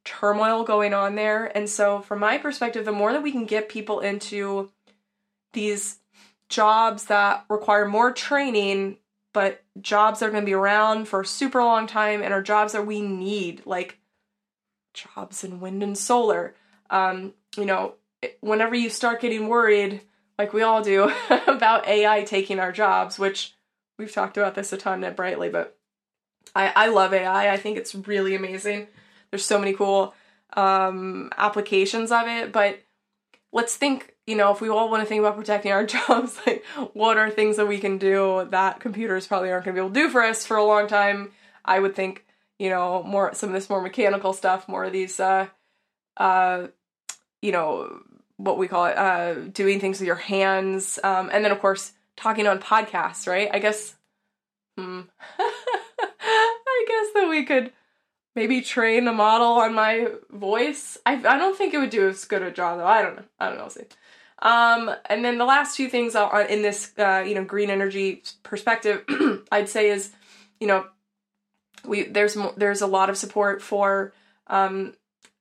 turmoil 0.04 0.62
going 0.62 0.94
on 0.94 1.16
there. 1.16 1.46
And 1.46 1.68
so, 1.68 2.00
from 2.00 2.20
my 2.20 2.38
perspective, 2.38 2.84
the 2.84 2.92
more 2.92 3.12
that 3.12 3.24
we 3.24 3.32
can 3.32 3.44
get 3.44 3.68
people 3.68 3.98
into 3.98 4.70
these 5.52 5.98
jobs 6.48 7.06
that 7.06 7.44
require 7.48 7.88
more 7.88 8.12
training 8.12 8.98
but 9.32 9.64
jobs 9.80 10.20
that 10.20 10.26
are 10.26 10.30
going 10.30 10.42
to 10.42 10.46
be 10.46 10.54
around 10.54 11.08
for 11.08 11.22
a 11.22 11.26
super 11.26 11.64
long 11.64 11.88
time 11.88 12.22
and 12.22 12.32
are 12.32 12.42
jobs 12.42 12.74
that 12.74 12.86
we 12.86 13.00
need, 13.00 13.62
like 13.64 13.98
jobs 14.94 15.42
in 15.42 15.58
wind 15.58 15.82
and 15.82 15.96
solar. 15.96 16.54
Um, 16.90 17.32
you 17.56 17.64
know, 17.64 17.94
whenever 18.40 18.74
you 18.74 18.90
start 18.90 19.20
getting 19.20 19.48
worried, 19.48 20.00
like 20.38 20.52
we 20.52 20.62
all 20.62 20.82
do, 20.82 21.12
about 21.46 21.86
AI 21.86 22.22
taking 22.24 22.58
our 22.58 22.72
jobs, 22.72 23.18
which 23.18 23.54
we've 23.98 24.12
talked 24.12 24.36
about 24.36 24.54
this 24.54 24.72
a 24.72 24.76
ton 24.76 25.04
at 25.04 25.16
Brightly, 25.16 25.48
but 25.48 25.76
I, 26.54 26.72
I 26.74 26.86
love 26.88 27.14
AI. 27.14 27.52
I 27.52 27.56
think 27.56 27.78
it's 27.78 27.94
really 27.94 28.34
amazing. 28.34 28.88
There's 29.30 29.44
so 29.44 29.58
many 29.58 29.72
cool 29.72 30.14
um, 30.54 31.30
applications 31.36 32.12
of 32.12 32.26
it, 32.26 32.52
but 32.52 32.80
let's 33.52 33.76
think, 33.76 34.14
you 34.26 34.36
know, 34.36 34.52
if 34.52 34.60
we 34.60 34.68
all 34.68 34.90
want 34.90 35.02
to 35.02 35.06
think 35.06 35.20
about 35.20 35.36
protecting 35.36 35.72
our 35.72 35.86
jobs, 35.86 36.38
like 36.46 36.64
what 36.92 37.16
are 37.16 37.30
things 37.30 37.56
that 37.56 37.68
we 37.68 37.78
can 37.78 37.98
do 37.98 38.46
that 38.50 38.80
computers 38.80 39.26
probably 39.26 39.50
aren't 39.50 39.64
going 39.64 39.74
to 39.74 39.80
be 39.80 39.84
able 39.84 39.94
to 39.94 40.00
do 40.00 40.10
for 40.10 40.22
us 40.22 40.44
for 40.46 40.56
a 40.56 40.64
long 40.64 40.86
time? 40.86 41.30
I 41.64 41.78
would 41.78 41.94
think, 41.94 42.26
you 42.58 42.70
know, 42.70 43.02
more 43.02 43.34
some 43.34 43.50
of 43.50 43.54
this 43.54 43.70
more 43.70 43.80
mechanical 43.80 44.32
stuff, 44.32 44.68
more 44.68 44.84
of 44.84 44.92
these, 44.92 45.18
uh, 45.20 45.46
uh, 46.16 46.66
you 47.40 47.52
know, 47.52 48.02
what 48.42 48.58
we 48.58 48.68
call 48.68 48.86
it, 48.86 48.96
uh, 48.98 49.34
doing 49.34 49.80
things 49.80 50.00
with 50.00 50.06
your 50.06 50.16
hands, 50.16 50.98
um, 51.04 51.30
and 51.32 51.44
then 51.44 51.52
of 51.52 51.60
course 51.60 51.92
talking 52.16 52.46
on 52.46 52.58
podcasts, 52.58 53.26
right? 53.26 53.48
I 53.52 53.58
guess, 53.58 53.94
hmm, 54.76 55.02
I 55.38 56.84
guess 56.88 57.12
that 57.14 57.28
we 57.28 57.44
could 57.44 57.72
maybe 58.34 58.60
train 58.60 59.06
a 59.06 59.12
model 59.12 59.52
on 59.52 59.74
my 59.74 60.08
voice. 60.30 60.98
I 61.06 61.14
I 61.14 61.38
don't 61.38 61.56
think 61.56 61.74
it 61.74 61.78
would 61.78 61.90
do 61.90 62.08
as 62.08 62.24
good 62.24 62.42
a 62.42 62.50
job 62.50 62.78
though. 62.78 62.86
I 62.86 63.02
don't 63.02 63.16
know. 63.16 63.24
I 63.38 63.48
don't 63.48 63.56
know. 63.56 63.64
We'll 63.64 63.70
see. 63.70 63.84
Um, 64.42 64.90
and 65.06 65.24
then 65.24 65.38
the 65.38 65.44
last 65.44 65.76
two 65.76 65.88
things 65.88 66.16
in 66.16 66.62
this, 66.62 66.92
uh, 66.98 67.22
you 67.24 67.36
know, 67.36 67.44
green 67.44 67.70
energy 67.70 68.24
perspective, 68.42 69.04
I'd 69.52 69.68
say 69.68 69.90
is, 69.90 70.10
you 70.58 70.66
know, 70.66 70.86
we 71.84 72.04
there's 72.04 72.36
there's 72.56 72.80
a 72.80 72.86
lot 72.88 73.08
of 73.08 73.16
support 73.16 73.62
for 73.62 74.12
um, 74.48 74.94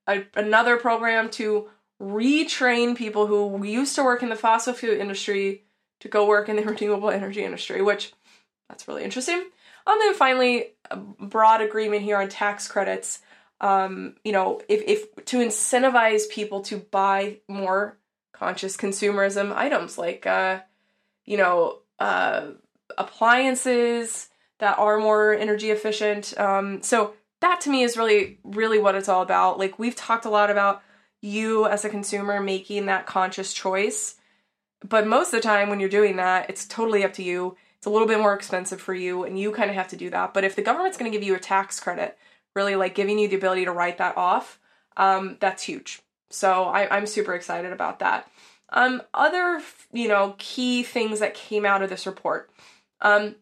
a, 0.08 0.24
another 0.36 0.78
program 0.78 1.30
to 1.32 1.68
retrain 2.02 2.96
people 2.96 3.28
who 3.28 3.64
used 3.64 3.96
to 3.96 4.04
work 4.04 4.24
in 4.24 4.30
the 4.30 4.36
fossil 4.36 4.74
fuel 4.74 5.00
industry 5.00 5.64
to 6.00 6.08
go 6.08 6.26
work 6.26 6.50
in 6.50 6.56
the 6.56 6.64
renewable 6.66 7.12
energy 7.12 7.44
industry, 7.44 7.82
which 7.82 8.12
that's 8.68 8.88
really 8.88 9.04
interesting. 9.04 9.44
And 9.86 10.02
then 10.02 10.14
finally, 10.14 10.74
a 10.90 10.98
broad 10.98 11.62
agreement 11.62 12.04
here 12.04 12.18
on 12.18 12.30
tax 12.30 12.68
credits. 12.68 13.20
Um, 13.60 14.16
you 14.24 14.32
know, 14.32 14.62
if, 14.68 14.82
if 14.88 15.26
to 15.26 15.38
incentivize 15.38 16.30
people 16.30 16.62
to 16.64 16.78
buy 16.78 17.38
more 17.48 17.98
conscious 18.34 18.76
consumerism 18.76 19.54
items 19.54 19.98
like, 19.98 20.26
uh, 20.26 20.62
you 21.26 21.38
know, 21.38 21.80
uh, 22.00 22.48
appliances 22.98 24.30
that 24.60 24.80
are 24.80 25.00
more 25.00 25.34
energy 25.34 25.70
efficient. 25.70 26.38
Um, 26.40 26.82
so 26.82 27.14
that 27.42 27.62
to 27.62 27.70
me 27.70 27.84
is 27.84 27.98
really, 27.98 28.40
really 28.44 28.80
what 28.80 28.96
it's 28.96 29.10
all 29.10 29.22
about. 29.22 29.60
Like 29.60 29.78
we've 29.78 29.96
talked 29.96 30.26
a 30.26 30.30
lot 30.30 30.50
about 30.50 30.82
you 31.22 31.68
as 31.68 31.86
a 31.86 31.90
consumer 31.90 32.42
making 32.42 32.88
that 32.88 33.06
conscious 33.06 33.54
choice. 33.54 34.16
But 34.88 35.08
most 35.08 35.28
of 35.28 35.42
the 35.42 35.48
time 35.48 35.70
when 35.70 35.80
you're 35.80 35.90
doing 35.90 36.16
that, 36.16 36.50
it's 36.50 36.66
totally 36.66 37.04
up 37.04 37.14
to 37.14 37.24
you. 37.24 37.56
It's 37.78 37.88
a 37.88 37.90
little 37.90 38.08
bit 38.08 38.20
more 38.20 38.34
expensive 38.34 38.82
for 38.82 38.94
you, 38.94 39.24
and 39.24 39.40
you 39.40 39.52
kind 39.52 39.70
of 39.70 39.76
have 39.76 39.88
to 39.90 39.98
do 39.98 40.10
that. 40.10 40.34
But 40.34 40.44
if 40.44 40.56
the 40.56 40.62
government's 40.62 40.98
going 40.98 41.12
to 41.12 41.18
give 41.18 41.26
you 41.26 41.36
a 41.36 41.40
tax 41.40 41.80
credit, 41.80 42.18
really 42.56 42.76
like 42.76 42.96
giving 42.96 43.18
you 43.18 43.28
the 43.28 43.36
ability 43.36 43.66
to 43.66 43.72
write 43.72 43.98
that 44.00 44.18
off, 44.18 44.60
um, 44.98 45.38
that's 45.40 45.64
huge. 45.64 46.02
So 46.30 46.66
I, 46.66 46.96
I'm 46.96 47.06
super 47.06 47.34
excited 47.34 47.72
about 47.72 48.00
that. 48.00 48.30
Um, 48.74 49.02
other, 49.14 49.62
you 49.92 50.08
know, 50.08 50.36
key 50.38 50.84
things 50.84 51.20
that 51.20 51.34
came 51.34 51.66
out 51.66 51.84
of 51.84 51.90
this 51.90 52.06
report. 52.06 52.50
Um, 53.02 53.36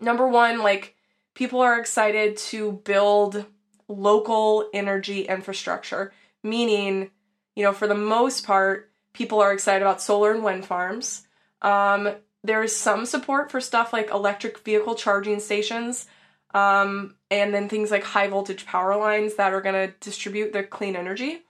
number 0.00 0.26
one, 0.26 0.62
like 0.62 0.96
people 1.34 1.60
are 1.60 1.78
excited 1.78 2.36
to 2.36 2.72
build 2.84 3.44
local 3.88 4.68
energy 4.72 5.22
infrastructure, 5.22 6.12
meaning, 6.46 7.10
you 7.54 7.64
know, 7.64 7.72
for 7.72 7.86
the 7.86 7.94
most 7.94 8.46
part, 8.46 8.90
people 9.12 9.40
are 9.40 9.52
excited 9.52 9.82
about 9.82 10.00
solar 10.00 10.32
and 10.32 10.44
wind 10.44 10.64
farms. 10.64 11.26
Um, 11.62 12.14
there 12.44 12.62
is 12.62 12.76
some 12.76 13.06
support 13.06 13.50
for 13.50 13.60
stuff 13.60 13.92
like 13.92 14.10
electric 14.10 14.58
vehicle 14.58 14.94
charging 14.94 15.40
stations, 15.40 16.06
um, 16.54 17.16
and 17.30 17.52
then 17.52 17.68
things 17.68 17.90
like 17.90 18.04
high 18.04 18.28
voltage 18.28 18.66
power 18.66 18.96
lines 18.96 19.34
that 19.34 19.52
are 19.52 19.60
going 19.60 19.74
to 19.74 19.94
distribute 20.00 20.52
the 20.52 20.62
clean 20.62 20.96
energy. 20.96 21.42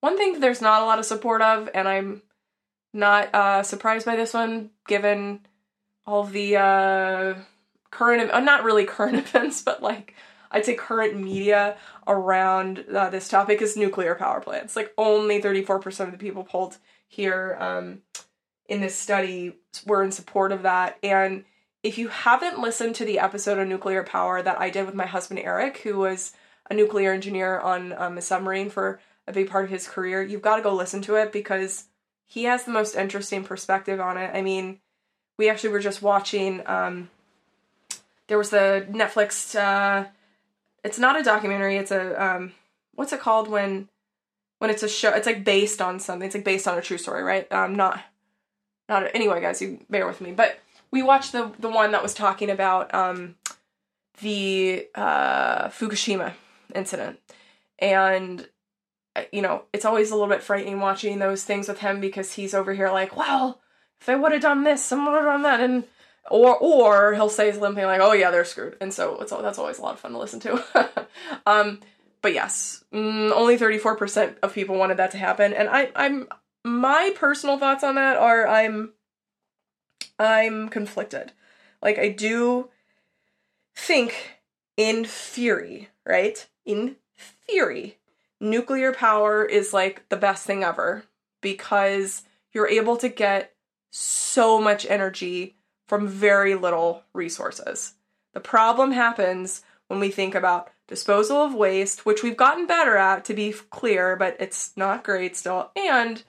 One 0.00 0.16
thing 0.16 0.32
that 0.32 0.40
there's 0.40 0.60
not 0.60 0.82
a 0.82 0.86
lot 0.86 0.98
of 0.98 1.04
support 1.04 1.40
of, 1.42 1.68
and 1.74 1.86
I'm 1.86 2.22
not 2.92 3.34
uh, 3.34 3.62
surprised 3.62 4.06
by 4.06 4.16
this 4.16 4.34
one, 4.34 4.70
given 4.88 5.46
all 6.06 6.24
the 6.24 6.56
uh, 6.56 7.34
current, 7.90 8.30
uh, 8.30 8.40
not 8.40 8.64
really 8.64 8.84
current 8.86 9.18
events, 9.18 9.62
but 9.62 9.82
like 9.82 10.14
I'd 10.50 10.64
say 10.64 10.74
current 10.74 11.16
media 11.16 11.76
around 12.06 12.84
uh, 12.94 13.10
this 13.10 13.28
topic 13.28 13.62
is 13.62 13.76
nuclear 13.76 14.14
power 14.14 14.40
plants. 14.40 14.74
Like 14.74 14.92
only 14.98 15.40
34% 15.40 16.00
of 16.06 16.12
the 16.12 16.18
people 16.18 16.44
polled 16.44 16.76
here 17.06 17.56
um, 17.60 18.02
in 18.68 18.80
this 18.80 18.96
study 18.96 19.54
were 19.86 20.02
in 20.02 20.12
support 20.12 20.52
of 20.52 20.62
that. 20.62 20.98
And 21.02 21.44
if 21.82 21.98
you 21.98 22.08
haven't 22.08 22.60
listened 22.60 22.94
to 22.96 23.04
the 23.04 23.18
episode 23.18 23.58
on 23.58 23.68
nuclear 23.68 24.02
power 24.02 24.42
that 24.42 24.60
I 24.60 24.70
did 24.70 24.86
with 24.86 24.94
my 24.94 25.06
husband 25.06 25.40
Eric, 25.40 25.78
who 25.78 25.98
was 25.98 26.32
a 26.68 26.74
nuclear 26.74 27.12
engineer 27.12 27.58
on 27.58 27.92
um, 27.92 28.18
a 28.18 28.22
submarine 28.22 28.70
for 28.70 29.00
a 29.26 29.32
big 29.32 29.48
part 29.48 29.64
of 29.64 29.70
his 29.70 29.88
career, 29.88 30.22
you've 30.22 30.42
got 30.42 30.56
to 30.56 30.62
go 30.62 30.74
listen 30.74 31.00
to 31.02 31.14
it 31.14 31.32
because 31.32 31.84
he 32.26 32.44
has 32.44 32.64
the 32.64 32.72
most 32.72 32.94
interesting 32.96 33.44
perspective 33.44 34.00
on 34.00 34.16
it. 34.16 34.30
I 34.34 34.42
mean, 34.42 34.80
we 35.36 35.48
actually 35.48 35.70
were 35.70 35.80
just 35.80 36.02
watching. 36.02 36.62
Um, 36.66 37.10
there 38.26 38.38
was 38.38 38.50
the 38.50 38.86
Netflix. 38.90 39.58
Uh, 39.58 40.08
it's 40.84 40.98
not 40.98 41.18
a 41.18 41.22
documentary. 41.22 41.76
It's 41.76 41.90
a 41.90 42.22
um, 42.22 42.52
what's 42.94 43.12
it 43.12 43.20
called 43.20 43.48
when 43.48 43.88
when 44.58 44.70
it's 44.70 44.82
a 44.82 44.88
show? 44.88 45.10
It's 45.10 45.26
like 45.26 45.44
based 45.44 45.80
on 45.80 46.00
something. 46.00 46.26
It's 46.26 46.34
like 46.34 46.44
based 46.44 46.68
on 46.68 46.78
a 46.78 46.82
true 46.82 46.98
story, 46.98 47.22
right? 47.22 47.50
Um, 47.52 47.74
not 47.74 48.00
not 48.88 49.14
anyway, 49.14 49.40
guys. 49.40 49.60
You 49.62 49.80
bear 49.88 50.06
with 50.06 50.20
me, 50.20 50.32
but 50.32 50.58
we 50.90 51.02
watched 51.02 51.32
the 51.32 51.52
the 51.58 51.70
one 51.70 51.92
that 51.92 52.02
was 52.02 52.14
talking 52.14 52.50
about 52.50 52.94
um, 52.94 53.36
the 54.20 54.86
uh, 54.94 55.68
Fukushima 55.68 56.34
incident, 56.74 57.18
and 57.78 58.48
uh, 59.16 59.22
you 59.32 59.42
know 59.42 59.64
it's 59.72 59.84
always 59.84 60.10
a 60.10 60.14
little 60.14 60.28
bit 60.28 60.42
frightening 60.42 60.80
watching 60.80 61.18
those 61.18 61.44
things 61.44 61.68
with 61.68 61.80
him 61.80 62.00
because 62.00 62.32
he's 62.34 62.54
over 62.54 62.74
here 62.74 62.90
like, 62.90 63.16
well, 63.16 63.60
if 64.00 64.08
I 64.08 64.16
would 64.16 64.32
have 64.32 64.42
done 64.42 64.64
this, 64.64 64.84
someone 64.84 65.12
would 65.12 65.24
have 65.24 65.32
done 65.32 65.42
that, 65.42 65.60
and 65.60 65.84
or 66.28 66.56
or 66.58 67.14
he'll 67.14 67.28
say 67.28 67.52
something 67.52 67.84
like, 67.84 68.00
"Oh 68.00 68.12
yeah, 68.12 68.30
they're 68.30 68.44
screwed," 68.44 68.76
and 68.80 68.92
so 68.92 69.20
it's 69.20 69.32
that's 69.32 69.58
always 69.58 69.78
a 69.78 69.82
lot 69.82 69.94
of 69.94 70.00
fun 70.00 70.12
to 70.12 70.18
listen 70.18 70.40
to. 70.40 71.08
um, 71.46 71.80
but 72.22 72.34
yes, 72.34 72.84
mm, 72.92 73.30
only 73.32 73.56
thirty 73.56 73.78
four 73.78 73.96
percent 73.96 74.36
of 74.42 74.54
people 74.54 74.76
wanted 74.76 74.98
that 74.98 75.12
to 75.12 75.18
happen, 75.18 75.52
and 75.52 75.68
I 75.68 75.90
I'm 75.94 76.28
my 76.64 77.12
personal 77.16 77.58
thoughts 77.58 77.84
on 77.84 77.94
that 77.94 78.16
are 78.16 78.46
I'm 78.46 78.92
I'm 80.18 80.68
conflicted. 80.68 81.32
Like 81.82 81.98
I 81.98 82.10
do 82.10 82.68
think 83.74 84.40
in 84.76 85.04
theory, 85.04 85.88
right? 86.06 86.46
In 86.66 86.96
theory, 87.48 87.98
nuclear 88.40 88.92
power 88.92 89.44
is 89.44 89.72
like 89.72 90.08
the 90.10 90.16
best 90.16 90.46
thing 90.46 90.62
ever 90.62 91.04
because 91.40 92.22
you're 92.52 92.68
able 92.68 92.96
to 92.98 93.08
get 93.08 93.54
so 93.90 94.60
much 94.60 94.86
energy 94.88 95.56
from 95.90 96.06
very 96.06 96.54
little 96.54 97.02
resources. 97.12 97.94
The 98.32 98.38
problem 98.38 98.92
happens 98.92 99.62
when 99.88 99.98
we 99.98 100.12
think 100.12 100.36
about 100.36 100.70
disposal 100.86 101.38
of 101.38 101.52
waste, 101.52 102.06
which 102.06 102.22
we've 102.22 102.36
gotten 102.36 102.68
better 102.68 102.96
at 102.96 103.24
to 103.24 103.34
be 103.34 103.52
clear, 103.70 104.14
but 104.14 104.36
it's 104.38 104.70
not 104.76 105.02
great 105.02 105.36
still, 105.36 105.72
and 105.74 106.22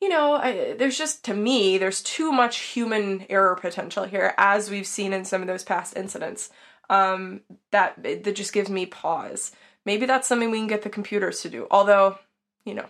you 0.00 0.08
know, 0.08 0.32
I, 0.32 0.74
there's 0.78 0.96
just 0.96 1.26
to 1.26 1.34
me, 1.34 1.76
there's 1.76 2.02
too 2.02 2.32
much 2.32 2.60
human 2.60 3.26
error 3.28 3.54
potential 3.54 4.04
here, 4.04 4.32
as 4.38 4.70
we've 4.70 4.86
seen 4.86 5.12
in 5.12 5.26
some 5.26 5.42
of 5.42 5.46
those 5.46 5.62
past 5.62 5.94
incidents. 5.94 6.48
Um, 6.88 7.42
that 7.72 8.02
that 8.02 8.34
just 8.34 8.54
gives 8.54 8.70
me 8.70 8.86
pause. 8.86 9.52
Maybe 9.84 10.06
that's 10.06 10.26
something 10.26 10.50
we 10.50 10.56
can 10.56 10.68
get 10.68 10.80
the 10.80 10.88
computers 10.88 11.42
to 11.42 11.50
do. 11.50 11.66
Although, 11.70 12.18
you 12.64 12.72
know, 12.72 12.86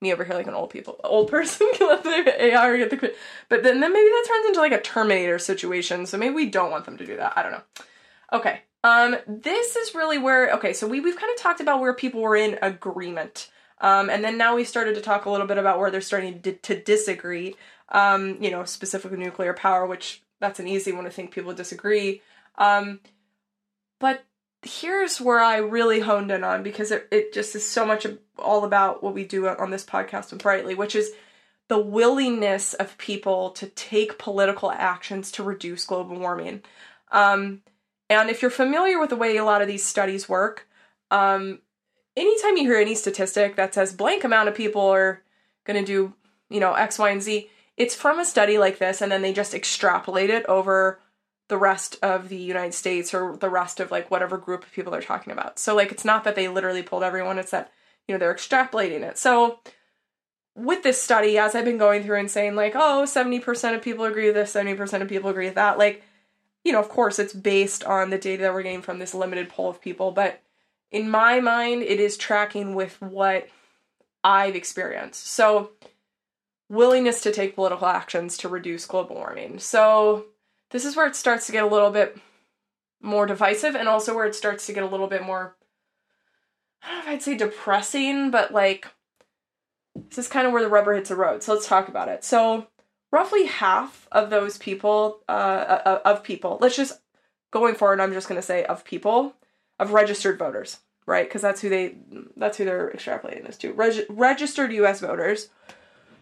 me 0.00 0.12
over 0.12 0.24
here 0.24 0.34
like 0.34 0.46
an 0.46 0.54
old 0.54 0.70
people, 0.70 1.00
old 1.04 1.30
person 1.30 1.68
can 1.74 1.88
let 1.88 2.04
the 2.04 2.44
AI 2.44 2.76
get 2.76 2.90
the, 2.90 3.14
but 3.48 3.62
then 3.62 3.80
then 3.80 3.92
maybe 3.92 4.08
that 4.08 4.24
turns 4.28 4.46
into 4.46 4.60
like 4.60 4.72
a 4.72 4.80
Terminator 4.80 5.38
situation. 5.38 6.06
So 6.06 6.18
maybe 6.18 6.34
we 6.34 6.46
don't 6.46 6.70
want 6.70 6.84
them 6.84 6.98
to 6.98 7.06
do 7.06 7.16
that. 7.16 7.32
I 7.36 7.42
don't 7.42 7.52
know. 7.52 7.62
Okay. 8.32 8.60
Um, 8.84 9.16
this 9.26 9.74
is 9.74 9.94
really 9.94 10.18
where 10.18 10.52
okay. 10.54 10.72
So 10.72 10.86
we 10.86 11.00
we've 11.00 11.16
kind 11.16 11.32
of 11.34 11.40
talked 11.40 11.60
about 11.60 11.80
where 11.80 11.94
people 11.94 12.20
were 12.20 12.36
in 12.36 12.58
agreement. 12.62 13.50
Um, 13.80 14.08
and 14.08 14.24
then 14.24 14.38
now 14.38 14.56
we 14.56 14.64
started 14.64 14.94
to 14.94 15.02
talk 15.02 15.26
a 15.26 15.30
little 15.30 15.46
bit 15.46 15.58
about 15.58 15.78
where 15.78 15.90
they're 15.90 16.00
starting 16.00 16.40
to, 16.42 16.52
to 16.52 16.80
disagree. 16.80 17.56
Um, 17.90 18.38
you 18.40 18.50
know, 18.50 18.64
specifically 18.64 19.18
nuclear 19.18 19.52
power, 19.52 19.86
which 19.86 20.22
that's 20.40 20.60
an 20.60 20.66
easy 20.66 20.92
one 20.92 21.04
to 21.04 21.10
think 21.10 21.30
people 21.30 21.52
disagree. 21.52 22.22
Um, 22.56 23.00
but 23.98 24.24
here's 24.62 25.20
where 25.20 25.40
I 25.40 25.58
really 25.58 26.00
honed 26.00 26.30
in 26.30 26.44
on 26.44 26.62
because 26.62 26.90
it, 26.90 27.08
it 27.10 27.32
just 27.32 27.54
is 27.54 27.66
so 27.66 27.86
much 27.86 28.06
all 28.38 28.64
about 28.64 29.02
what 29.02 29.14
we 29.14 29.24
do 29.24 29.46
on 29.48 29.70
this 29.70 29.84
podcast 29.84 30.32
and 30.32 30.42
Brightly, 30.42 30.74
which 30.74 30.94
is 30.94 31.12
the 31.68 31.78
willingness 31.78 32.74
of 32.74 32.96
people 32.98 33.50
to 33.50 33.66
take 33.66 34.18
political 34.18 34.70
actions 34.70 35.32
to 35.32 35.42
reduce 35.42 35.84
global 35.84 36.18
warming. 36.18 36.62
Um, 37.10 37.62
and 38.08 38.30
if 38.30 38.40
you're 38.40 38.50
familiar 38.50 39.00
with 39.00 39.10
the 39.10 39.16
way 39.16 39.36
a 39.36 39.44
lot 39.44 39.62
of 39.62 39.68
these 39.68 39.84
studies 39.84 40.28
work, 40.28 40.68
um, 41.10 41.60
anytime 42.16 42.56
you 42.56 42.64
hear 42.64 42.80
any 42.80 42.94
statistic 42.94 43.56
that 43.56 43.74
says 43.74 43.92
blank 43.92 44.24
amount 44.24 44.48
of 44.48 44.54
people 44.54 44.82
are 44.82 45.22
going 45.64 45.84
to 45.84 45.86
do, 45.86 46.14
you 46.48 46.60
know, 46.60 46.74
X, 46.74 46.98
Y, 46.98 47.10
and 47.10 47.22
Z, 47.22 47.50
it's 47.76 47.94
from 47.94 48.18
a 48.18 48.24
study 48.24 48.58
like 48.58 48.78
this, 48.78 49.02
and 49.02 49.10
then 49.10 49.22
they 49.22 49.32
just 49.32 49.54
extrapolate 49.54 50.30
it 50.30 50.46
over 50.46 51.00
the 51.48 51.56
rest 51.56 51.96
of 52.02 52.28
the 52.28 52.36
United 52.36 52.74
States 52.74 53.14
or 53.14 53.36
the 53.36 53.50
rest 53.50 53.78
of 53.80 53.90
like 53.90 54.10
whatever 54.10 54.36
group 54.36 54.64
of 54.64 54.72
people 54.72 54.90
they're 54.92 55.00
talking 55.00 55.32
about. 55.32 55.58
So 55.58 55.74
like 55.74 55.92
it's 55.92 56.04
not 56.04 56.24
that 56.24 56.34
they 56.34 56.48
literally 56.48 56.82
polled 56.82 57.04
everyone, 57.04 57.38
it's 57.38 57.52
that 57.52 57.72
you 58.06 58.14
know 58.14 58.18
they're 58.18 58.34
extrapolating 58.34 59.02
it. 59.02 59.18
So 59.18 59.60
with 60.54 60.82
this 60.82 61.00
study 61.00 61.38
as 61.38 61.54
I've 61.54 61.64
been 61.64 61.78
going 61.78 62.02
through 62.02 62.18
and 62.18 62.30
saying 62.30 62.56
like, 62.56 62.74
oh, 62.74 63.04
70% 63.06 63.74
of 63.74 63.82
people 63.82 64.06
agree 64.06 64.26
with 64.26 64.34
this, 64.34 64.54
70% 64.54 65.02
of 65.02 65.08
people 65.08 65.30
agree 65.30 65.46
with 65.46 65.54
that, 65.54 65.78
like 65.78 66.02
you 66.64 66.72
know, 66.72 66.80
of 66.80 66.88
course 66.88 67.18
it's 67.20 67.32
based 67.32 67.84
on 67.84 68.10
the 68.10 68.18
data 68.18 68.42
that 68.42 68.54
we're 68.54 68.62
getting 68.62 68.82
from 68.82 68.98
this 68.98 69.14
limited 69.14 69.48
poll 69.48 69.70
of 69.70 69.80
people, 69.80 70.10
but 70.10 70.42
in 70.90 71.08
my 71.08 71.40
mind 71.40 71.82
it 71.82 72.00
is 72.00 72.16
tracking 72.16 72.74
with 72.74 73.00
what 73.00 73.48
I've 74.24 74.56
experienced. 74.56 75.28
So 75.28 75.70
willingness 76.68 77.20
to 77.22 77.30
take 77.30 77.54
political 77.54 77.86
actions 77.86 78.36
to 78.38 78.48
reduce 78.48 78.86
global 78.86 79.14
warming. 79.14 79.60
So 79.60 80.26
this 80.70 80.84
is 80.84 80.96
where 80.96 81.06
it 81.06 81.16
starts 81.16 81.46
to 81.46 81.52
get 81.52 81.64
a 81.64 81.68
little 81.68 81.90
bit 81.90 82.18
more 83.00 83.26
divisive 83.26 83.74
and 83.74 83.88
also 83.88 84.14
where 84.14 84.26
it 84.26 84.34
starts 84.34 84.66
to 84.66 84.72
get 84.72 84.82
a 84.82 84.88
little 84.88 85.06
bit 85.06 85.22
more 85.22 85.56
I 86.82 86.88
don't 86.88 86.98
know 86.98 87.02
if 87.02 87.16
I'd 87.16 87.22
say 87.22 87.36
depressing, 87.36 88.30
but 88.30 88.52
like 88.52 88.88
this 89.94 90.18
is 90.18 90.28
kind 90.28 90.46
of 90.46 90.52
where 90.52 90.62
the 90.62 90.68
rubber 90.68 90.94
hits 90.94 91.08
the 91.08 91.16
road. 91.16 91.42
So 91.42 91.54
let's 91.54 91.66
talk 91.66 91.88
about 91.88 92.08
it. 92.08 92.22
So 92.22 92.66
roughly 93.10 93.46
half 93.46 94.06
of 94.12 94.30
those 94.30 94.58
people, 94.58 95.20
uh, 95.28 95.32
uh 95.32 96.00
of 96.04 96.22
people, 96.22 96.58
let's 96.60 96.76
just 96.76 97.00
going 97.50 97.74
forward. 97.74 98.00
I'm 98.00 98.12
just 98.12 98.28
going 98.28 98.40
to 98.40 98.46
say 98.46 98.64
of 98.64 98.84
people, 98.84 99.34
of 99.78 99.92
registered 99.92 100.38
voters, 100.38 100.80
right? 101.06 101.26
Because 101.26 101.42
that's 101.42 101.60
who 101.60 101.68
they, 101.68 101.96
that's 102.36 102.58
who 102.58 102.64
they're 102.64 102.92
extrapolating 102.94 103.46
this 103.46 103.56
to. 103.58 103.72
Reg- 103.72 104.06
registered 104.08 104.72
U.S. 104.72 105.00
voters 105.00 105.48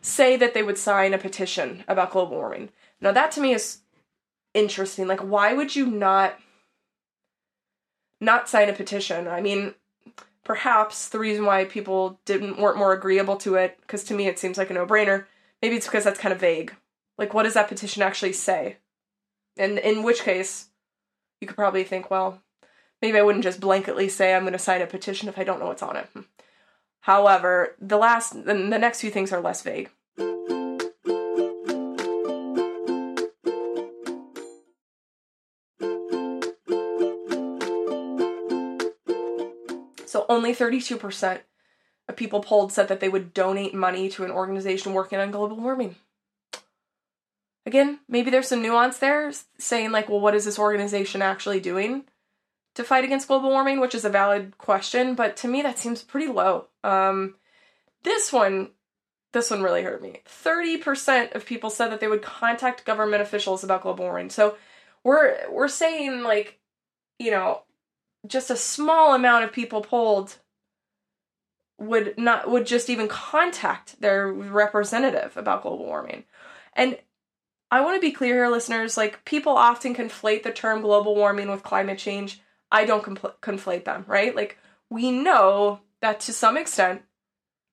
say 0.00 0.36
that 0.36 0.54
they 0.54 0.62
would 0.62 0.78
sign 0.78 1.14
a 1.14 1.18
petition 1.18 1.84
about 1.88 2.12
global 2.12 2.36
warming. 2.36 2.70
Now 3.00 3.12
that 3.12 3.32
to 3.32 3.40
me 3.40 3.52
is 3.52 3.78
interesting. 4.54 5.06
Like, 5.06 5.20
why 5.20 5.52
would 5.52 5.76
you 5.76 5.86
not 5.86 6.38
not 8.20 8.48
sign 8.48 8.68
a 8.68 8.72
petition? 8.72 9.28
I 9.28 9.40
mean, 9.40 9.74
perhaps 10.44 11.08
the 11.08 11.18
reason 11.18 11.44
why 11.44 11.64
people 11.64 12.20
didn't 12.24 12.58
weren't 12.58 12.78
more 12.78 12.92
agreeable 12.92 13.36
to 13.38 13.56
it, 13.56 13.76
because 13.80 14.04
to 14.04 14.14
me 14.14 14.26
it 14.26 14.38
seems 14.38 14.56
like 14.56 14.70
a 14.70 14.74
no-brainer. 14.74 15.26
Maybe 15.60 15.76
it's 15.76 15.86
because 15.86 16.04
that's 16.04 16.20
kind 16.20 16.32
of 16.32 16.40
vague. 16.40 16.74
Like, 17.18 17.34
what 17.34 17.42
does 17.42 17.54
that 17.54 17.68
petition 17.68 18.02
actually 18.02 18.32
say? 18.32 18.78
And 19.56 19.78
in 19.78 20.02
which 20.02 20.22
case, 20.22 20.68
you 21.40 21.46
could 21.46 21.56
probably 21.56 21.84
think, 21.84 22.10
well, 22.10 22.42
maybe 23.00 23.18
I 23.18 23.22
wouldn't 23.22 23.44
just 23.44 23.60
blanketly 23.60 24.10
say 24.10 24.34
I'm 24.34 24.42
going 24.42 24.52
to 24.52 24.58
sign 24.58 24.82
a 24.82 24.86
petition 24.86 25.28
if 25.28 25.38
I 25.38 25.44
don't 25.44 25.60
know 25.60 25.66
what's 25.66 25.82
on 25.82 25.96
it. 25.96 26.08
However, 27.00 27.76
the 27.80 27.98
last, 27.98 28.32
the 28.44 28.54
next 28.54 29.00
few 29.00 29.10
things 29.10 29.32
are 29.32 29.40
less 29.40 29.62
vague. 29.62 29.90
Only 40.28 40.54
32% 40.54 41.40
of 42.08 42.16
people 42.16 42.40
polled 42.40 42.72
said 42.72 42.88
that 42.88 43.00
they 43.00 43.08
would 43.08 43.34
donate 43.34 43.74
money 43.74 44.08
to 44.10 44.24
an 44.24 44.30
organization 44.30 44.92
working 44.92 45.18
on 45.18 45.30
global 45.30 45.56
warming. 45.56 45.96
Again, 47.66 48.00
maybe 48.08 48.30
there's 48.30 48.48
some 48.48 48.62
nuance 48.62 48.98
there 48.98 49.32
saying, 49.58 49.90
like, 49.90 50.08
well, 50.08 50.20
what 50.20 50.34
is 50.34 50.44
this 50.44 50.58
organization 50.58 51.22
actually 51.22 51.60
doing 51.60 52.04
to 52.74 52.84
fight 52.84 53.04
against 53.04 53.28
global 53.28 53.50
warming, 53.50 53.80
which 53.80 53.94
is 53.94 54.04
a 54.04 54.10
valid 54.10 54.58
question, 54.58 55.14
but 55.14 55.36
to 55.38 55.48
me 55.48 55.62
that 55.62 55.78
seems 55.78 56.02
pretty 56.02 56.26
low. 56.26 56.66
Um, 56.82 57.36
this 58.02 58.32
one, 58.32 58.70
this 59.32 59.50
one 59.50 59.62
really 59.62 59.82
hurt 59.82 60.02
me. 60.02 60.22
30% 60.26 61.34
of 61.34 61.46
people 61.46 61.70
said 61.70 61.88
that 61.88 62.00
they 62.00 62.08
would 62.08 62.22
contact 62.22 62.84
government 62.84 63.22
officials 63.22 63.64
about 63.64 63.82
global 63.82 64.04
warming. 64.04 64.30
So 64.30 64.56
we're 65.02 65.50
we're 65.50 65.68
saying 65.68 66.22
like, 66.22 66.58
you 67.18 67.30
know, 67.30 67.62
just 68.26 68.50
a 68.50 68.56
small 68.56 69.14
amount 69.14 69.44
of 69.44 69.52
people 69.52 69.82
polled 69.82 70.36
would 71.78 72.16
not 72.16 72.50
would 72.50 72.66
just 72.66 72.88
even 72.88 73.08
contact 73.08 74.00
their 74.00 74.32
representative 74.32 75.36
about 75.36 75.62
global 75.62 75.84
warming. 75.84 76.24
And 76.74 76.98
I 77.70 77.80
want 77.80 77.96
to 77.96 78.06
be 78.06 78.12
clear 78.12 78.34
here 78.34 78.48
listeners, 78.48 78.96
like 78.96 79.24
people 79.24 79.52
often 79.52 79.94
conflate 79.94 80.42
the 80.44 80.52
term 80.52 80.82
global 80.82 81.14
warming 81.14 81.50
with 81.50 81.62
climate 81.62 81.98
change. 81.98 82.40
I 82.70 82.84
don't 82.84 83.04
compl- 83.04 83.34
conflate 83.42 83.84
them, 83.84 84.04
right? 84.06 84.34
Like 84.34 84.58
we 84.90 85.10
know 85.10 85.80
that 86.00 86.20
to 86.20 86.32
some 86.32 86.56
extent 86.56 87.02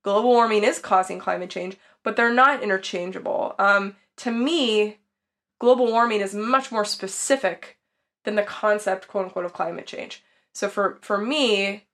global 0.04 0.30
warming 0.30 0.64
is 0.64 0.80
causing 0.80 1.20
climate 1.20 1.50
change, 1.50 1.78
but 2.04 2.16
they're 2.16 2.34
not 2.34 2.64
interchangeable. 2.64 3.54
Um, 3.60 3.96
to 4.18 4.32
me, 4.32 4.98
global 5.60 5.88
warming 5.88 6.22
is 6.22 6.34
much 6.34 6.72
more 6.72 6.86
specific 6.86 7.78
than 8.24 8.36
the 8.36 8.44
concept, 8.44 9.08
quote 9.08 9.26
unquote, 9.26 9.46
of 9.46 9.54
climate 9.54 9.88
change. 9.88 10.24
So 10.54 10.70
for 10.70 11.00
for 11.02 11.18
me, 11.18 11.86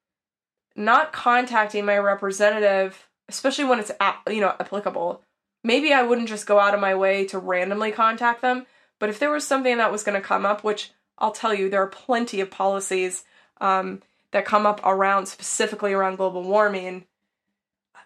not 0.75 1.13
contacting 1.13 1.85
my 1.85 1.97
representative, 1.97 3.07
especially 3.29 3.65
when 3.65 3.79
it's 3.79 3.91
you 4.29 4.41
know 4.41 4.55
applicable, 4.59 5.21
maybe 5.63 5.93
I 5.93 6.03
wouldn't 6.03 6.29
just 6.29 6.47
go 6.47 6.59
out 6.59 6.73
of 6.73 6.79
my 6.79 6.95
way 6.95 7.25
to 7.27 7.39
randomly 7.39 7.91
contact 7.91 8.41
them. 8.41 8.65
But 8.99 9.09
if 9.09 9.19
there 9.19 9.31
was 9.31 9.45
something 9.45 9.77
that 9.77 9.91
was 9.91 10.03
going 10.03 10.19
to 10.19 10.27
come 10.27 10.45
up, 10.45 10.63
which 10.63 10.91
I'll 11.17 11.31
tell 11.31 11.53
you, 11.53 11.69
there 11.69 11.83
are 11.83 11.87
plenty 11.87 12.41
of 12.41 12.51
policies 12.51 13.23
um, 13.61 14.01
that 14.31 14.45
come 14.45 14.65
up 14.65 14.81
around 14.83 15.27
specifically 15.27 15.93
around 15.93 16.17
global 16.17 16.43
warming. 16.43 17.05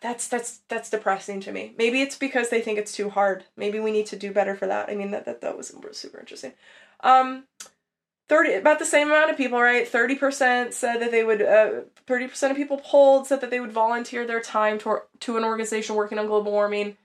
That's 0.01 0.27
that's 0.27 0.61
that's 0.67 0.89
depressing 0.89 1.41
to 1.41 1.51
me. 1.51 1.75
Maybe 1.77 2.01
it's 2.01 2.17
because 2.17 2.49
they 2.49 2.61
think 2.61 2.79
it's 2.79 2.91
too 2.91 3.09
hard. 3.09 3.45
Maybe 3.55 3.79
we 3.79 3.91
need 3.91 4.07
to 4.07 4.15
do 4.15 4.31
better 4.31 4.55
for 4.55 4.65
that. 4.65 4.89
I 4.89 4.95
mean 4.95 5.11
that 5.11 5.25
that, 5.25 5.41
that 5.41 5.55
was 5.55 5.73
super 5.91 6.19
interesting. 6.19 6.53
Um, 7.01 7.43
30 8.31 8.53
about 8.53 8.79
the 8.79 8.85
same 8.85 9.09
amount 9.09 9.29
of 9.29 9.35
people 9.35 9.59
right? 9.59 9.91
30% 9.91 10.71
said 10.71 11.01
that 11.01 11.11
they 11.11 11.21
would 11.21 11.41
uh, 11.41 11.81
30% 12.07 12.49
of 12.49 12.55
people 12.55 12.77
polled 12.81 13.27
said 13.27 13.41
that 13.41 13.49
they 13.49 13.59
would 13.59 13.73
volunteer 13.73 14.25
their 14.25 14.39
time 14.39 14.79
to, 14.79 15.01
to 15.19 15.35
an 15.35 15.43
organization 15.43 15.97
working 15.97 16.17
on 16.17 16.27
global 16.27 16.53
warming. 16.53 16.95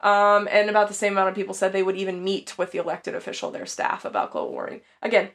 Um, 0.00 0.48
and 0.50 0.68
about 0.68 0.88
the 0.88 0.94
same 0.94 1.12
amount 1.12 1.28
of 1.28 1.36
people 1.36 1.54
said 1.54 1.72
they 1.72 1.84
would 1.84 1.96
even 1.96 2.24
meet 2.24 2.58
with 2.58 2.72
the 2.72 2.78
elected 2.78 3.14
official 3.14 3.52
their 3.52 3.66
staff 3.66 4.04
about 4.04 4.32
global 4.32 4.50
warming. 4.50 4.80
Again 5.00 5.30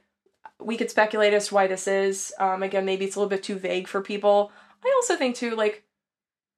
we 0.60 0.76
could 0.76 0.92
speculate 0.92 1.34
as 1.34 1.48
to 1.48 1.56
why 1.56 1.68
this 1.68 1.88
is. 1.88 2.34
Um, 2.38 2.62
again 2.62 2.84
maybe 2.84 3.06
it's 3.06 3.16
a 3.16 3.20
little 3.20 3.30
bit 3.30 3.44
too 3.44 3.56
vague 3.56 3.88
for 3.88 4.02
people. 4.02 4.52
I 4.84 4.92
also 4.98 5.16
think 5.16 5.38
too 5.38 5.56
like 5.56 5.86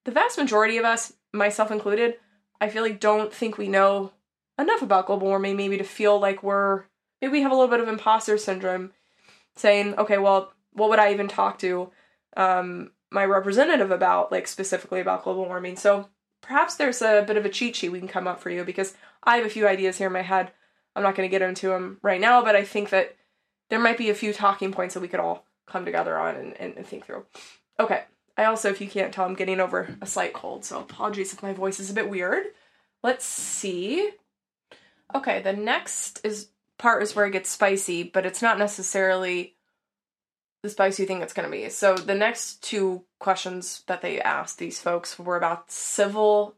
the 0.06 0.12
vast 0.12 0.39
majority 0.39 0.78
of 0.78 0.86
us 0.86 1.13
myself 1.34 1.69
included 1.69 2.15
i 2.62 2.69
feel 2.69 2.82
like 2.82 2.99
don't 2.99 3.34
think 3.34 3.58
we 3.58 3.67
know 3.67 4.12
enough 4.58 4.82
about 4.82 5.08
global 5.08 5.28
warming 5.28 5.58
maybe 5.58 5.78
to 5.78 5.84
feel 5.84 6.17
like 6.17 6.41
we're 6.41 6.86
maybe 7.21 7.32
we 7.32 7.41
have 7.41 7.51
a 7.51 7.56
little 7.56 7.69
bit 7.69 7.80
of 7.80 7.88
imposter 7.88 8.38
syndrome 8.38 8.91
saying, 9.56 9.95
okay, 9.95 10.17
well, 10.17 10.51
what 10.73 10.89
would 10.89 10.99
I 10.99 11.13
even 11.13 11.28
talk 11.28 11.60
to 11.60 11.91
um, 12.36 12.91
my 13.12 13.25
representative 13.25 13.91
about, 13.91 14.32
like 14.32 14.47
specifically 14.47 14.99
about 14.99 15.23
global 15.23 15.45
warming? 15.45 15.78
So 15.78 16.10
perhaps 16.41 16.75
there's 16.75 17.01
a 17.01 17.23
bit 17.25 17.38
of 17.38 17.45
a 17.45 17.49
cheat 17.49 17.75
sheet 17.75 17.89
we 17.89 17.99
can 17.99 18.08
come 18.08 18.28
up 18.28 18.39
for 18.39 18.49
you 18.49 18.63
because 18.63 18.93
I 19.23 19.38
have 19.38 19.45
a 19.45 19.49
few 19.49 19.67
ideas 19.67 19.97
here 19.97 20.08
in 20.08 20.13
my 20.13 20.21
head. 20.21 20.51
I'm 20.95 21.04
not 21.04 21.15
going 21.15 21.28
to 21.28 21.32
get 21.32 21.41
into 21.41 21.69
them 21.69 21.99
right 22.01 22.21
now, 22.21 22.43
but 22.43 22.56
I 22.56 22.63
think 22.63 22.89
that 22.89 23.15
there 23.69 23.80
might 23.80 23.97
be 23.97 24.10
a 24.10 24.15
few 24.15 24.34
talking 24.34 24.71
points 24.71 24.93
that 24.93 24.99
we 25.01 25.08
could 25.08 25.19
all 25.19 25.45
come 25.65 25.86
together 25.86 26.17
on 26.17 26.36
and, 26.36 26.54
and, 26.60 26.78
and 26.78 26.86
think 26.86 27.06
through. 27.06 27.25
Okay. 27.80 28.04
I 28.38 28.45
also, 28.45 28.69
if 28.69 28.82
you 28.82 28.89
can't 28.89 29.13
tell, 29.13 29.25
I'm 29.25 29.34
getting 29.34 29.62
over 29.62 29.95
a 30.01 30.06
slight 30.06 30.34
cold, 30.34 30.65
so 30.65 30.80
apologies 30.80 31.32
if 31.32 31.41
my 31.41 31.54
voice 31.54 31.80
is 31.80 31.89
a 31.89 31.93
bit 31.93 32.10
weird. 32.10 32.47
Let's 33.01 33.23
see. 33.23 34.12
Okay, 35.13 35.41
the 35.41 35.54
next 35.54 36.19
is 36.25 36.49
part 36.78 37.04
is 37.04 37.16
where 37.16 37.26
it 37.26 37.32
gets 37.32 37.50
spicy, 37.50 38.04
but 38.04 38.26
it's 38.26 38.42
not 38.42 38.60
necessarily 38.60 39.56
the 40.62 40.70
spicy 40.70 41.04
you 41.04 41.08
think 41.08 41.22
it's 41.22 41.34
going 41.34 41.50
to 41.50 41.56
be. 41.56 41.70
So 41.70 41.96
the 41.96 42.16
next 42.16 42.64
two 42.64 43.04
questions 43.20 43.84
that 43.88 44.02
they 44.02 44.20
asked 44.20 44.58
these 44.58 44.80
folks 44.80 45.18
were 45.18 45.38
about 45.38 45.72
civil, 45.72 46.56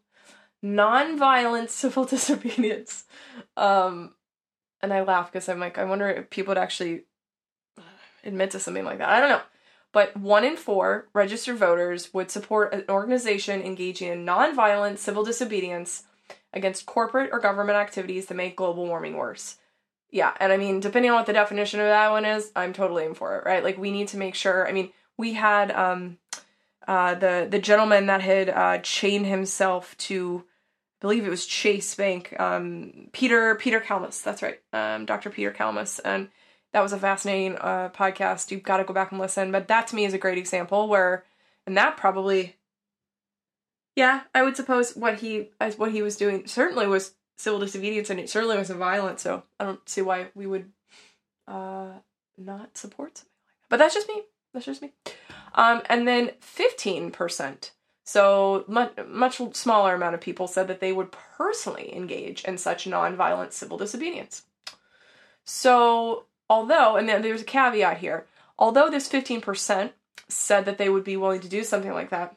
non-violent 0.61 1.69
civil 1.81 2.05
disobedience. 2.05 3.05
Um, 3.55 4.13
and 4.81 4.93
I 4.93 5.01
laugh 5.01 5.31
because 5.31 5.49
I'm 5.49 5.59
like, 5.59 5.77
I 5.77 5.83
wonder 5.83 6.09
if 6.09 6.29
people 6.29 6.51
would 6.51 6.57
actually 6.57 7.03
admit 8.23 8.51
to 8.51 8.59
something 8.59 8.85
like 8.85 8.99
that. 8.99 9.09
I 9.09 9.19
don't 9.19 9.29
know. 9.29 9.41
But 9.93 10.17
one 10.17 10.43
in 10.43 10.57
four 10.57 11.07
registered 11.13 11.57
voters 11.57 12.13
would 12.13 12.29
support 12.29 12.73
an 12.73 12.83
organization 12.89 13.61
engaging 13.61 14.09
in 14.09 14.25
non-violent 14.25 14.99
civil 14.99 15.23
disobedience 15.23 16.03
against 16.53 16.85
corporate 16.85 17.29
or 17.31 17.39
government 17.39 17.77
activities 17.77 18.27
that 18.27 18.35
make 18.35 18.55
global 18.55 18.85
warming 18.85 19.15
worse 19.15 19.57
yeah, 20.09 20.33
and 20.39 20.53
I 20.53 20.57
mean, 20.57 20.79
depending 20.79 21.11
on 21.11 21.17
what 21.17 21.25
the 21.25 21.33
definition 21.33 21.79
of 21.79 21.87
that 21.87 22.11
one 22.11 22.25
is, 22.25 22.51
I'm 22.55 22.73
totally 22.73 23.05
in 23.05 23.13
for 23.13 23.37
it, 23.37 23.45
right? 23.45 23.63
Like 23.63 23.77
we 23.77 23.91
need 23.91 24.07
to 24.09 24.17
make 24.17 24.35
sure. 24.35 24.67
I 24.67 24.71
mean, 24.71 24.91
we 25.17 25.33
had 25.33 25.71
um, 25.71 26.17
uh, 26.87 27.15
the 27.15 27.47
the 27.49 27.59
gentleman 27.59 28.05
that 28.07 28.21
had 28.21 28.49
uh, 28.49 28.77
chained 28.79 29.25
himself 29.25 29.97
to 29.97 30.45
believe 31.01 31.25
it 31.25 31.29
was 31.29 31.45
Chase 31.45 31.93
Bank, 31.95 32.39
um, 32.39 33.09
Peter 33.11 33.55
Peter 33.55 33.81
Kalmus. 33.81 34.23
That's 34.23 34.41
right, 34.41 34.59
um, 34.71 35.05
Dr. 35.05 35.29
Peter 35.29 35.51
Kalmus, 35.51 35.99
and 36.03 36.29
that 36.71 36.81
was 36.81 36.93
a 36.93 36.99
fascinating 36.99 37.57
uh, 37.57 37.89
podcast. 37.89 38.49
You've 38.51 38.63
got 38.63 38.77
to 38.77 38.85
go 38.85 38.93
back 38.93 39.11
and 39.11 39.19
listen. 39.19 39.51
But 39.51 39.67
that 39.67 39.87
to 39.87 39.95
me 39.95 40.05
is 40.05 40.13
a 40.13 40.17
great 40.17 40.37
example 40.37 40.87
where, 40.87 41.25
and 41.65 41.75
that 41.75 41.97
probably, 41.97 42.55
yeah, 43.95 44.21
I 44.33 44.43
would 44.43 44.55
suppose 44.55 44.95
what 44.95 45.19
he 45.19 45.49
as 45.59 45.77
what 45.77 45.91
he 45.91 46.01
was 46.01 46.15
doing 46.15 46.47
certainly 46.47 46.87
was 46.87 47.13
civil 47.37 47.59
disobedience, 47.59 48.09
and 48.09 48.19
it 48.19 48.29
certainly 48.29 48.57
wasn't 48.57 48.79
violent. 48.79 49.19
So 49.19 49.43
I 49.59 49.63
don't 49.63 49.87
see 49.87 50.01
why 50.01 50.27
we 50.35 50.47
would 50.47 50.71
uh, 51.47 51.91
not 52.37 52.77
support 52.77 53.17
something 53.17 53.31
like 53.31 53.51
that. 53.53 53.69
But 53.69 53.77
that's 53.77 53.93
just 53.93 54.07
me. 54.07 54.23
That's 54.53 54.65
just 54.65 54.81
me. 54.81 54.93
Um, 55.55 55.81
and 55.87 56.07
then 56.07 56.31
fifteen 56.39 57.11
percent 57.11 57.71
so 58.07 58.63
much, 58.69 58.93
much 59.05 59.41
smaller 59.53 59.93
amount 59.93 60.15
of 60.15 60.21
people 60.21 60.47
said 60.47 60.69
that 60.69 60.79
they 60.79 60.93
would 60.93 61.11
personally 61.11 61.93
engage 61.93 62.45
in 62.45 62.57
such 62.57 62.85
nonviolent 62.85 63.51
civil 63.51 63.77
disobedience. 63.77 64.43
So 65.43 66.23
although, 66.49 66.95
and 66.95 67.09
there's 67.09 67.41
a 67.41 67.45
caveat 67.45 67.97
here, 67.97 68.25
although 68.57 68.89
this 68.89 69.09
15% 69.09 69.91
said 70.29 70.63
that 70.63 70.77
they 70.77 70.87
would 70.87 71.03
be 71.03 71.17
willing 71.17 71.41
to 71.41 71.49
do 71.49 71.65
something 71.65 71.91
like 71.91 72.09
that, 72.11 72.36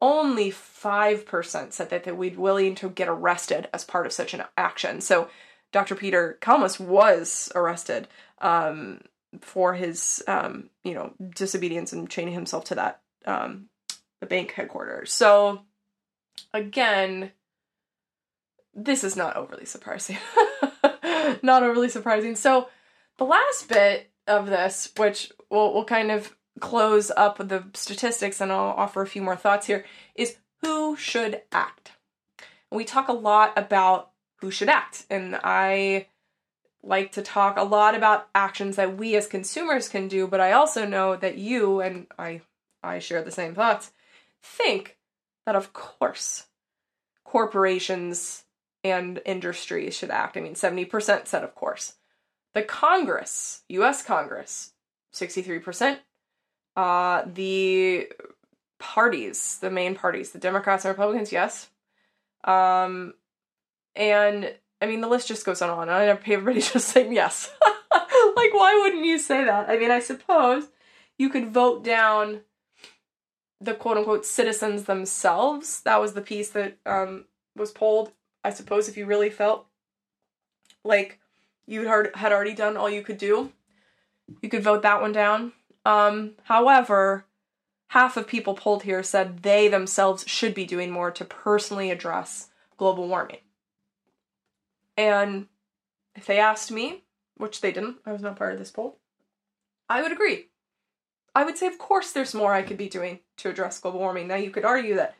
only 0.00 0.50
5% 0.50 1.72
said 1.72 1.90
that 1.90 2.04
they 2.04 2.12
be 2.12 2.30
willing 2.30 2.74
to 2.76 2.88
get 2.88 3.08
arrested 3.08 3.68
as 3.72 3.84
part 3.84 4.06
of 4.06 4.12
such 4.12 4.34
an 4.34 4.44
action. 4.56 5.00
So 5.00 5.28
Dr. 5.72 5.94
Peter 5.94 6.38
Kalmus 6.40 6.78
was 6.78 7.50
arrested 7.54 8.08
um, 8.40 9.00
for 9.40 9.74
his, 9.74 10.22
um, 10.26 10.70
you 10.84 10.94
know, 10.94 11.12
disobedience 11.34 11.92
and 11.92 12.08
chaining 12.08 12.34
himself 12.34 12.64
to 12.66 12.74
that 12.76 13.00
um, 13.26 13.68
the 14.20 14.26
bank 14.26 14.52
headquarters. 14.52 15.12
So 15.12 15.62
again, 16.54 17.32
this 18.74 19.04
is 19.04 19.16
not 19.16 19.36
overly 19.36 19.66
surprising. 19.66 20.18
not 21.42 21.62
overly 21.62 21.88
surprising. 21.88 22.36
So 22.36 22.68
the 23.18 23.24
last 23.24 23.68
bit 23.68 24.10
of 24.26 24.46
this, 24.46 24.92
which 24.96 25.32
we'll, 25.50 25.74
we'll 25.74 25.84
kind 25.84 26.10
of 26.10 26.34
close 26.60 27.10
up 27.16 27.38
the 27.38 27.64
statistics 27.74 28.40
and 28.40 28.52
I'll 28.52 28.74
offer 28.76 29.02
a 29.02 29.06
few 29.06 29.22
more 29.22 29.36
thoughts 29.36 29.66
here, 29.66 29.84
is 30.14 30.36
who 30.62 30.96
should 30.96 31.42
act. 31.52 31.92
we 32.70 32.84
talk 32.84 33.08
a 33.08 33.12
lot 33.12 33.56
about 33.56 34.10
who 34.40 34.50
should 34.50 34.68
act, 34.68 35.06
and 35.10 35.38
I 35.42 36.06
like 36.82 37.12
to 37.12 37.22
talk 37.22 37.56
a 37.56 37.64
lot 37.64 37.94
about 37.94 38.28
actions 38.34 38.76
that 38.76 38.96
we 38.96 39.16
as 39.16 39.26
consumers 39.26 39.88
can 39.88 40.06
do, 40.06 40.26
but 40.26 40.40
I 40.40 40.52
also 40.52 40.86
know 40.86 41.16
that 41.16 41.38
you 41.38 41.80
and 41.80 42.06
I 42.18 42.42
I 42.82 42.98
share 42.98 43.22
the 43.22 43.30
same 43.30 43.54
thoughts 43.54 43.90
think 44.42 44.96
that, 45.46 45.56
of 45.56 45.72
course, 45.72 46.46
corporations 47.24 48.44
and 48.84 49.20
industries 49.26 49.96
should 49.96 50.10
act. 50.10 50.36
I 50.36 50.40
mean, 50.40 50.54
70% 50.54 51.26
said, 51.26 51.42
of 51.42 51.54
course. 51.54 51.94
The 52.54 52.62
Congress, 52.62 53.62
US 53.68 54.02
Congress, 54.02 54.72
63%. 55.12 55.98
Uh, 56.78 57.24
the 57.34 58.08
parties, 58.78 59.58
the 59.58 59.68
main 59.68 59.96
parties, 59.96 60.30
the 60.30 60.38
Democrats 60.38 60.84
and 60.84 60.92
Republicans, 60.92 61.32
yes. 61.32 61.70
Um, 62.44 63.14
and 63.96 64.54
I 64.80 64.86
mean, 64.86 65.00
the 65.00 65.08
list 65.08 65.26
just 65.26 65.44
goes 65.44 65.60
on 65.60 65.70
and 65.70 65.90
on. 65.90 66.02
Everybody's 66.08 66.70
just 66.72 66.86
saying 66.90 67.12
yes. 67.12 67.50
like, 67.92 68.54
why 68.54 68.80
wouldn't 68.80 69.04
you 69.04 69.18
say 69.18 69.44
that? 69.44 69.68
I 69.68 69.76
mean, 69.76 69.90
I 69.90 69.98
suppose 69.98 70.68
you 71.18 71.30
could 71.30 71.48
vote 71.48 71.82
down 71.82 72.42
the 73.60 73.74
quote 73.74 73.96
unquote 73.96 74.24
citizens 74.24 74.84
themselves. 74.84 75.80
That 75.80 76.00
was 76.00 76.12
the 76.12 76.20
piece 76.20 76.50
that 76.50 76.78
um, 76.86 77.24
was 77.56 77.72
polled. 77.72 78.12
I 78.44 78.50
suppose 78.50 78.88
if 78.88 78.96
you 78.96 79.04
really 79.04 79.30
felt 79.30 79.66
like 80.84 81.18
you 81.66 81.88
had 81.88 82.32
already 82.32 82.54
done 82.54 82.76
all 82.76 82.88
you 82.88 83.02
could 83.02 83.18
do, 83.18 83.50
you 84.42 84.48
could 84.48 84.62
vote 84.62 84.82
that 84.82 85.00
one 85.00 85.10
down. 85.10 85.54
Um, 85.84 86.32
however, 86.44 87.24
half 87.88 88.16
of 88.16 88.26
people 88.26 88.54
polled 88.54 88.82
here 88.82 89.02
said 89.02 89.42
they 89.42 89.68
themselves 89.68 90.24
should 90.26 90.54
be 90.54 90.66
doing 90.66 90.90
more 90.90 91.10
to 91.10 91.24
personally 91.24 91.90
address 91.90 92.48
global 92.76 93.08
warming. 93.08 93.40
And 94.96 95.46
if 96.14 96.26
they 96.26 96.38
asked 96.38 96.70
me, 96.70 97.04
which 97.36 97.60
they 97.60 97.72
didn't, 97.72 97.98
I 98.04 98.12
was 98.12 98.20
not 98.20 98.36
part 98.36 98.52
of 98.52 98.58
this 98.58 98.70
poll, 98.70 98.98
I 99.88 100.02
would 100.02 100.12
agree. 100.12 100.48
I 101.34 101.44
would 101.44 101.56
say, 101.56 101.68
of 101.68 101.78
course, 101.78 102.10
there's 102.10 102.34
more 102.34 102.52
I 102.52 102.62
could 102.62 102.76
be 102.76 102.88
doing 102.88 103.20
to 103.38 103.48
address 103.48 103.78
global 103.78 104.00
warming. 104.00 104.26
Now, 104.26 104.34
you 104.34 104.50
could 104.50 104.64
argue 104.64 104.96
that 104.96 105.14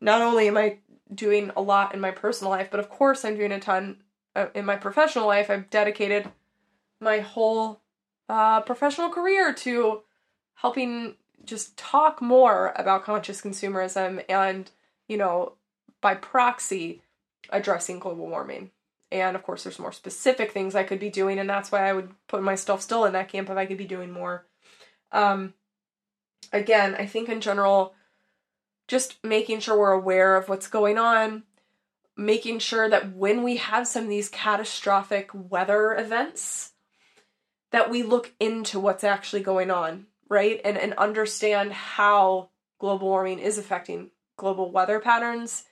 not 0.00 0.22
only 0.22 0.48
am 0.48 0.56
I 0.56 0.78
doing 1.14 1.50
a 1.54 1.60
lot 1.60 1.94
in 1.94 2.00
my 2.00 2.10
personal 2.10 2.50
life, 2.50 2.68
but 2.70 2.80
of 2.80 2.88
course, 2.88 3.24
I'm 3.24 3.36
doing 3.36 3.52
a 3.52 3.60
ton 3.60 3.98
uh, 4.34 4.46
in 4.54 4.64
my 4.64 4.76
professional 4.76 5.26
life. 5.26 5.50
I've 5.50 5.70
dedicated 5.70 6.30
my 7.00 7.18
whole 7.20 7.80
uh, 8.28 8.60
professional 8.62 9.10
career 9.10 9.52
to 9.52 10.02
helping 10.54 11.14
just 11.44 11.76
talk 11.76 12.22
more 12.22 12.72
about 12.76 13.04
conscious 13.04 13.40
consumerism 13.40 14.24
and, 14.28 14.70
you 15.08 15.16
know, 15.16 15.54
by 16.00 16.14
proxy, 16.14 17.02
addressing 17.50 17.98
global 17.98 18.26
warming. 18.26 18.70
And 19.12 19.36
of 19.36 19.42
course, 19.42 19.62
there's 19.62 19.78
more 19.78 19.92
specific 19.92 20.52
things 20.52 20.74
I 20.74 20.82
could 20.82 20.98
be 20.98 21.10
doing, 21.10 21.38
and 21.38 21.48
that's 21.48 21.70
why 21.70 21.88
I 21.88 21.92
would 21.92 22.10
put 22.26 22.42
myself 22.42 22.82
still 22.82 23.04
in 23.04 23.12
that 23.12 23.28
camp 23.28 23.50
if 23.50 23.56
I 23.56 23.66
could 23.66 23.78
be 23.78 23.84
doing 23.84 24.10
more 24.10 24.46
um, 25.14 25.54
again, 26.52 26.94
I 26.96 27.06
think 27.06 27.28
in 27.30 27.40
general, 27.40 27.94
just 28.88 29.16
making 29.24 29.60
sure 29.60 29.78
we're 29.78 29.92
aware 29.92 30.36
of 30.36 30.48
what's 30.48 30.66
going 30.66 30.98
on, 30.98 31.44
making 32.16 32.58
sure 32.58 32.90
that 32.90 33.14
when 33.14 33.42
we 33.42 33.56
have 33.56 33.86
some 33.86 34.04
of 34.04 34.10
these 34.10 34.28
catastrophic 34.28 35.30
weather 35.32 35.94
events, 35.94 36.72
that 37.74 37.90
we 37.90 38.04
look 38.04 38.32
into 38.38 38.78
what's 38.78 39.02
actually 39.02 39.42
going 39.42 39.70
on, 39.70 40.06
right? 40.28 40.60
And 40.64 40.78
and 40.78 40.94
understand 40.94 41.72
how 41.72 42.50
global 42.78 43.08
warming 43.08 43.40
is 43.40 43.58
affecting 43.58 44.10
global 44.36 44.70
weather 44.70 45.00
patterns 45.00 45.64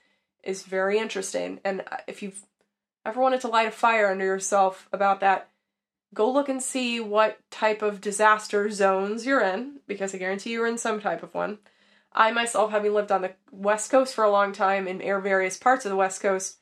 is 0.43 0.63
very 0.63 0.97
interesting. 0.97 1.61
And 1.63 1.81
uh, 1.89 1.97
if 2.07 2.21
you've 2.21 2.45
ever 3.05 3.21
wanted 3.21 3.39
to 3.41 3.47
light 3.47 3.69
a 3.69 3.71
fire 3.71 4.11
under 4.11 4.25
yourself 4.25 4.89
about 4.91 5.21
that, 5.21 5.49
go 6.13 6.29
look 6.29 6.49
and 6.49 6.61
see 6.61 6.99
what 6.99 7.39
type 7.49 7.81
of 7.81 8.01
disaster 8.01 8.69
zones 8.69 9.25
you're 9.25 9.41
in, 9.41 9.79
because 9.87 10.13
I 10.13 10.17
guarantee 10.17 10.51
you're 10.51 10.67
in 10.67 10.77
some 10.77 10.99
type 10.99 11.23
of 11.23 11.33
one. 11.33 11.59
I 12.11 12.31
myself, 12.31 12.71
having 12.71 12.93
lived 12.93 13.11
on 13.11 13.21
the 13.21 13.33
West 13.49 13.89
Coast 13.89 14.13
for 14.13 14.25
a 14.25 14.29
long 14.31 14.51
time 14.51 14.87
in 14.87 14.99
various 14.99 15.57
parts 15.57 15.85
of 15.85 15.89
the 15.89 15.95
West 15.95 16.21
Coast, 16.21 16.57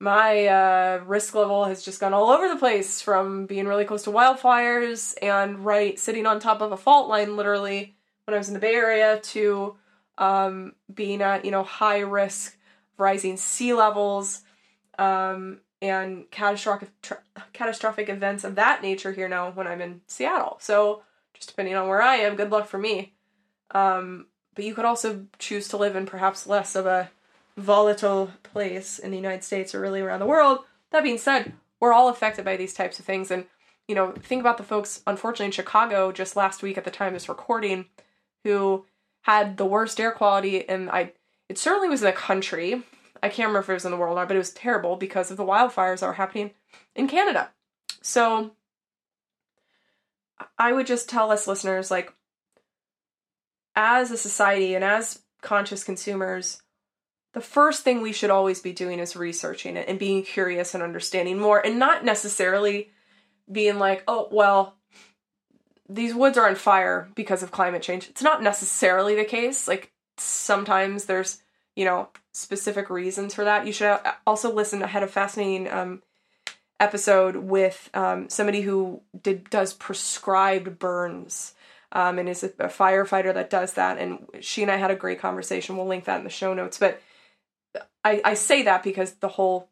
my 0.00 0.46
uh, 0.46 1.00
risk 1.06 1.34
level 1.34 1.64
has 1.64 1.84
just 1.84 2.00
gone 2.00 2.14
all 2.14 2.30
over 2.30 2.48
the 2.48 2.56
place 2.56 3.00
from 3.00 3.46
being 3.46 3.66
really 3.66 3.84
close 3.84 4.04
to 4.04 4.10
wildfires 4.10 5.14
and 5.20 5.64
right 5.64 5.98
sitting 5.98 6.24
on 6.24 6.38
top 6.38 6.60
of 6.60 6.70
a 6.70 6.76
fault 6.76 7.08
line, 7.08 7.36
literally, 7.36 7.96
when 8.24 8.34
I 8.34 8.38
was 8.38 8.48
in 8.48 8.54
the 8.54 8.60
Bay 8.60 8.74
Area, 8.74 9.18
to 9.18 9.76
um, 10.16 10.74
being 10.92 11.20
at 11.20 11.44
you 11.44 11.50
know 11.50 11.64
high 11.64 12.00
risk 12.00 12.54
of 12.54 13.00
rising 13.00 13.36
sea 13.36 13.74
levels 13.74 14.42
um, 14.98 15.60
and 15.82 16.30
catastrophic 16.30 16.90
tra- 17.02 17.22
catastrophic 17.52 18.08
events 18.08 18.44
of 18.44 18.54
that 18.54 18.82
nature 18.82 19.12
here 19.12 19.28
now 19.28 19.50
when 19.50 19.66
I'm 19.66 19.80
in 19.80 20.00
Seattle. 20.06 20.58
So 20.60 21.02
just 21.34 21.48
depending 21.48 21.74
on 21.74 21.88
where 21.88 22.02
I 22.02 22.16
am, 22.16 22.36
good 22.36 22.50
luck 22.50 22.68
for 22.68 22.78
me. 22.78 23.14
Um, 23.72 24.26
but 24.54 24.64
you 24.64 24.74
could 24.74 24.84
also 24.84 25.26
choose 25.38 25.68
to 25.68 25.76
live 25.76 25.94
in 25.96 26.06
perhaps 26.06 26.46
less 26.46 26.74
of 26.74 26.86
a 26.86 27.10
volatile 27.56 28.30
place 28.58 28.98
in 28.98 29.12
the 29.12 29.16
United 29.16 29.44
States 29.44 29.72
or 29.72 29.80
really 29.80 30.00
around 30.00 30.18
the 30.18 30.26
world. 30.26 30.64
That 30.90 31.04
being 31.04 31.18
said, 31.18 31.52
we're 31.78 31.92
all 31.92 32.08
affected 32.08 32.44
by 32.44 32.56
these 32.56 32.74
types 32.74 32.98
of 32.98 33.04
things. 33.04 33.30
And, 33.30 33.46
you 33.86 33.94
know, 33.94 34.10
think 34.10 34.40
about 34.40 34.56
the 34.56 34.64
folks, 34.64 35.00
unfortunately, 35.06 35.46
in 35.46 35.52
Chicago 35.52 36.10
just 36.10 36.34
last 36.34 36.60
week 36.60 36.76
at 36.76 36.84
the 36.84 36.90
time 36.90 37.08
of 37.08 37.12
this 37.14 37.28
recording, 37.28 37.86
who 38.42 38.84
had 39.22 39.58
the 39.58 39.64
worst 39.64 40.00
air 40.00 40.10
quality. 40.10 40.68
And 40.68 40.90
I, 40.90 41.12
it 41.48 41.56
certainly 41.56 41.88
was 41.88 42.02
in 42.02 42.06
the 42.06 42.12
country. 42.12 42.82
I 43.22 43.28
can't 43.28 43.46
remember 43.46 43.60
if 43.60 43.68
it 43.68 43.74
was 43.74 43.84
in 43.84 43.92
the 43.92 43.96
world 43.96 44.16
or 44.16 44.20
not, 44.20 44.28
but 44.28 44.34
it 44.34 44.38
was 44.38 44.50
terrible 44.50 44.96
because 44.96 45.30
of 45.30 45.36
the 45.36 45.44
wildfires 45.44 46.00
that 46.00 46.06
were 46.08 46.14
happening 46.14 46.50
in 46.96 47.06
Canada. 47.06 47.50
So 48.02 48.50
I 50.58 50.72
would 50.72 50.88
just 50.88 51.08
tell 51.08 51.30
us 51.30 51.46
listeners 51.46 51.92
like, 51.92 52.12
as 53.76 54.10
a 54.10 54.16
society 54.16 54.74
and 54.74 54.82
as 54.82 55.20
conscious 55.42 55.84
consumers, 55.84 56.60
the 57.38 57.44
first 57.44 57.84
thing 57.84 58.00
we 58.00 58.12
should 58.12 58.30
always 58.30 58.60
be 58.60 58.72
doing 58.72 58.98
is 58.98 59.14
researching 59.14 59.76
it 59.76 59.88
and 59.88 59.96
being 59.96 60.24
curious 60.24 60.74
and 60.74 60.82
understanding 60.82 61.38
more 61.38 61.64
and 61.64 61.78
not 61.78 62.04
necessarily 62.04 62.90
being 63.50 63.78
like, 63.78 64.02
oh, 64.08 64.26
well, 64.32 64.74
these 65.88 66.16
woods 66.16 66.36
are 66.36 66.48
on 66.48 66.56
fire 66.56 67.08
because 67.14 67.44
of 67.44 67.52
climate 67.52 67.80
change. 67.80 68.08
It's 68.08 68.24
not 68.24 68.42
necessarily 68.42 69.14
the 69.14 69.24
case. 69.24 69.68
Like 69.68 69.92
sometimes 70.16 71.04
there's, 71.04 71.40
you 71.76 71.84
know, 71.84 72.08
specific 72.32 72.90
reasons 72.90 73.34
for 73.34 73.44
that. 73.44 73.68
You 73.68 73.72
should 73.72 74.00
also 74.26 74.52
listen. 74.52 74.82
I 74.82 74.88
had 74.88 75.04
a 75.04 75.06
fascinating 75.06 75.70
um, 75.70 76.02
episode 76.80 77.36
with 77.36 77.88
um, 77.94 78.28
somebody 78.28 78.62
who 78.62 79.00
did 79.22 79.48
does 79.48 79.74
prescribed 79.74 80.80
burns 80.80 81.54
um, 81.92 82.18
and 82.18 82.28
is 82.28 82.42
a, 82.42 82.48
a, 82.58 82.68
firefighter 82.68 83.32
that 83.32 83.48
does 83.48 83.74
that. 83.74 83.98
And 83.98 84.26
she 84.40 84.62
and 84.62 84.72
I 84.72 84.76
had 84.76 84.90
a 84.90 84.96
great 84.96 85.20
conversation. 85.20 85.76
We'll 85.76 85.86
link 85.86 86.06
that 86.06 86.18
in 86.18 86.24
the 86.24 86.30
show 86.30 86.52
notes. 86.52 86.78
But 86.78 87.00
I, 88.04 88.20
I 88.24 88.34
say 88.34 88.62
that 88.62 88.82
because 88.82 89.14
the 89.14 89.28
whole 89.28 89.70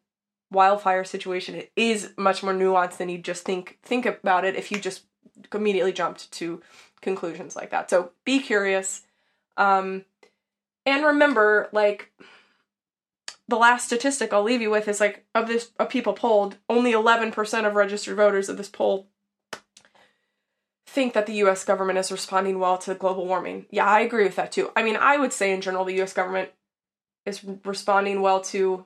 wildfire 0.51 1.03
situation 1.03 1.63
is 1.75 2.13
much 2.17 2.43
more 2.43 2.53
nuanced 2.53 2.97
than 2.97 3.09
you 3.09 3.17
just 3.17 3.43
think 3.43 3.79
think 3.83 4.05
about 4.05 4.45
it 4.45 4.55
if 4.55 4.71
you 4.71 4.79
just 4.79 5.03
immediately 5.53 5.91
jumped 5.91 6.31
to 6.31 6.61
conclusions 7.01 7.55
like 7.55 7.71
that. 7.71 7.89
So 7.89 8.11
be 8.25 8.39
curious. 8.39 9.03
Um, 9.57 10.05
and 10.85 11.05
remember, 11.05 11.69
like 11.71 12.11
the 13.47 13.57
last 13.57 13.85
statistic 13.85 14.33
I'll 14.33 14.43
leave 14.43 14.61
you 14.61 14.69
with 14.69 14.87
is 14.87 14.99
like 14.99 15.25
of 15.35 15.47
this 15.47 15.71
of 15.79 15.89
people 15.89 16.13
polled, 16.13 16.57
only 16.69 16.93
11% 16.93 17.67
of 17.67 17.75
registered 17.75 18.17
voters 18.17 18.49
of 18.49 18.57
this 18.57 18.69
poll 18.69 19.07
think 20.97 21.13
that 21.13 21.27
the 21.27 21.33
US 21.33 21.63
government 21.63 21.99
is 21.99 22.11
responding 22.11 22.57
well 22.57 22.77
to 22.79 22.95
global 22.95 23.27
warming. 23.27 23.67
Yeah, 23.69 23.85
I 23.85 23.99
agree 23.99 24.23
with 24.23 24.35
that 24.37 24.51
too. 24.51 24.71
I 24.75 24.81
mean, 24.81 24.95
I 24.95 25.17
would 25.17 25.31
say 25.31 25.53
in 25.53 25.61
general 25.61 25.85
the 25.85 26.01
US 26.01 26.13
government 26.13 26.49
is 27.27 27.43
responding 27.65 28.21
well 28.21 28.41
to 28.41 28.85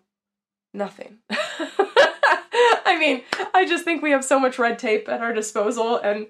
nothing. 0.74 1.20
I 1.30 2.98
mean, 3.00 3.24
I 3.54 3.66
just 3.66 3.86
think 3.86 4.02
we 4.02 4.12
have 4.12 4.26
so 4.26 4.40
much 4.40 4.60
red 4.60 4.80
tape 4.80 5.08
at 5.08 5.22
our 5.22 5.34
disposal 5.34 5.98
and 5.98 6.28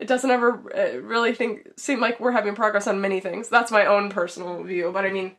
it 0.00 0.08
doesn't 0.08 0.30
ever 0.30 0.62
uh, 0.74 0.98
really 1.00 1.34
think 1.34 1.68
seem 1.76 2.00
like 2.00 2.18
we're 2.18 2.32
having 2.32 2.54
progress 2.54 2.86
on 2.86 3.00
many 3.00 3.20
things. 3.20 3.48
That's 3.48 3.70
my 3.70 3.86
own 3.86 4.10
personal 4.10 4.62
view, 4.64 4.90
but 4.92 5.04
I 5.04 5.10
mean 5.10 5.36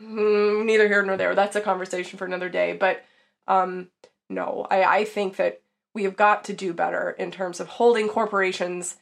mm, 0.00 0.64
neither 0.64 0.86
here 0.86 1.02
nor 1.02 1.16
there. 1.16 1.34
That's 1.34 1.56
a 1.56 1.60
conversation 1.60 2.18
for 2.18 2.26
another 2.26 2.48
day, 2.48 2.74
but 2.74 3.02
um 3.48 3.88
no, 4.28 4.66
I 4.70 4.84
I 4.84 5.04
think 5.04 5.36
that 5.36 5.62
we 5.94 6.04
have 6.04 6.16
got 6.16 6.44
to 6.44 6.52
do 6.52 6.72
better 6.74 7.10
in 7.10 7.30
terms 7.30 7.58
of 7.58 7.68
holding 7.68 8.08
corporations 8.08 8.96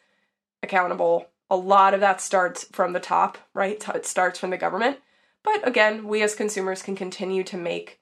accountable. 0.62 1.26
A 1.50 1.56
lot 1.56 1.94
of 1.94 2.00
that 2.00 2.20
starts 2.20 2.64
from 2.64 2.92
the 2.92 3.00
top, 3.00 3.38
right? 3.52 3.82
It 3.94 4.06
starts 4.06 4.38
from 4.38 4.50
the 4.50 4.56
government. 4.56 4.98
But 5.46 5.66
again, 5.66 6.08
we 6.08 6.22
as 6.22 6.34
consumers 6.34 6.82
can 6.82 6.96
continue 6.96 7.44
to 7.44 7.56
make 7.56 8.00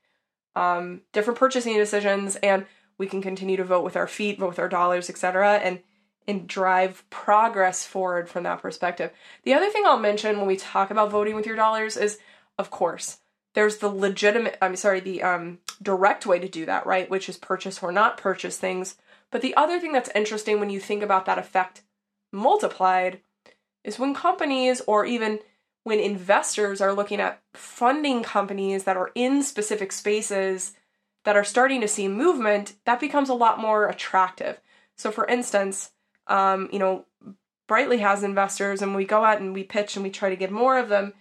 um, 0.57 1.03
different 1.13 1.39
purchasing 1.39 1.77
decisions 1.77 2.37
and 2.37 2.65
we 2.97 3.07
can 3.07 3.21
continue 3.21 3.59
to 3.59 3.65
vote 3.65 3.85
with 3.85 3.97
our 3.97 4.07
feet, 4.07 4.39
vote 4.39 4.49
with 4.49 4.59
our 4.59 4.69
dollars, 4.69 5.11
etc. 5.11 5.57
and 5.59 5.81
and 6.27 6.49
drive 6.49 7.05
progress 7.11 7.85
forward 7.85 8.31
from 8.31 8.45
that 8.45 8.63
perspective. 8.63 9.11
The 9.43 9.53
other 9.53 9.69
thing 9.69 9.83
I'll 9.85 9.99
mention 9.99 10.39
when 10.39 10.47
we 10.47 10.57
talk 10.57 10.91
about 10.91 11.11
voting 11.11 11.35
with 11.35 11.45
your 11.45 11.55
dollars 11.55 11.99
is 11.99 12.19
of 12.59 12.71
course, 12.71 13.19
there's 13.53 13.77
the 13.77 13.91
legitimate 13.91 14.57
I'm 14.63 14.75
sorry, 14.77 15.01
the 15.01 15.23
um 15.23 15.59
direct 15.83 16.25
way 16.25 16.39
to 16.39 16.49
do 16.49 16.65
that, 16.65 16.87
right? 16.87 17.11
Which 17.11 17.29
is 17.29 17.37
purchase 17.37 17.83
or 17.83 17.93
not 17.93 18.17
purchase 18.17 18.57
things. 18.57 18.97
But 19.31 19.43
the 19.43 19.55
other 19.55 19.79
thing 19.79 19.93
that's 19.93 20.11
interesting 20.15 20.61
when 20.61 20.71
you 20.71 20.81
think 20.81 21.03
about 21.03 21.27
that 21.27 21.39
effect 21.39 21.83
multiplied 22.33 23.21
is 23.83 23.99
when 23.99 24.15
companies 24.15 24.81
or 24.87 25.05
even 25.05 25.41
when 25.85 26.01
investors 26.01 26.81
are 26.81 26.93
looking 26.93 27.21
at 27.21 27.41
funding 27.55 28.23
companies 28.23 28.85
that 28.85 28.97
are 28.97 29.13
in 29.15 29.43
specific 29.43 29.93
spaces 29.93 30.73
that 31.25 31.37
are 31.37 31.45
starting 31.45 31.81
to 31.81 31.89
see 31.89 32.09
movement, 32.09 32.75
that 32.85 33.01
becomes 33.01 33.29
a 33.29 33.35
lot 33.35 33.59
more 33.59 33.89
attractive. 33.89 34.61
So, 34.97 35.11
for 35.11 35.27
instance, 35.27 35.91
um, 36.27 36.69
you 36.73 36.79
know, 36.79 37.05
Brightly 37.67 37.99
has 37.99 38.23
investors, 38.23 38.83
and 38.83 38.95
we 38.95 39.07
go 39.07 39.25
out 39.25 39.41
and 39.41 39.55
we 39.55 39.65
pitch 39.65 39.97
and 39.97 40.05
we 40.05 40.11
try 40.11 40.29
to 40.29 40.37
get 40.37 40.51
more 40.51 40.79
of 40.79 40.91
them. 40.91 41.15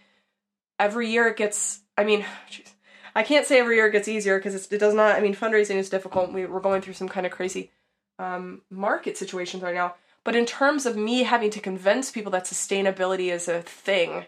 Every 0.78 1.10
year 1.10 1.28
it 1.28 1.38
gets, 1.38 1.80
I 1.98 2.04
mean, 2.04 2.26
geez, 2.50 2.74
I 3.16 3.24
can't 3.24 3.46
say 3.46 3.60
every 3.60 3.76
year 3.76 3.88
it 3.88 3.92
gets 3.92 4.08
easier 4.08 4.38
because 4.38 4.72
it 4.72 4.80
does 4.80 4.94
not. 4.94 5.16
I 5.16 5.22
mean, 5.22 5.36
fundraising 5.36 5.76
is 5.76 5.90
difficult. 5.90 6.34
We, 6.34 6.46
we're 6.46 6.60
going 6.60 6.82
through 6.82 6.96
some 6.96 7.08
kind 7.08 7.26
of 7.26 7.32
crazy 7.32 7.72
um, 8.20 8.62
market 8.70 9.18
situations 9.18 9.64
right 9.64 9.76
now. 9.76 9.96
But 10.24 10.36
in 10.36 10.46
terms 10.46 10.86
of 10.86 10.96
me 10.96 11.24
having 11.24 11.50
to 11.52 11.60
convince 11.60 12.12
people 12.12 12.32
that 12.32 12.46
sustainability 12.46 13.32
is 13.32 13.48
a 13.48 13.62
thing, 13.62 14.26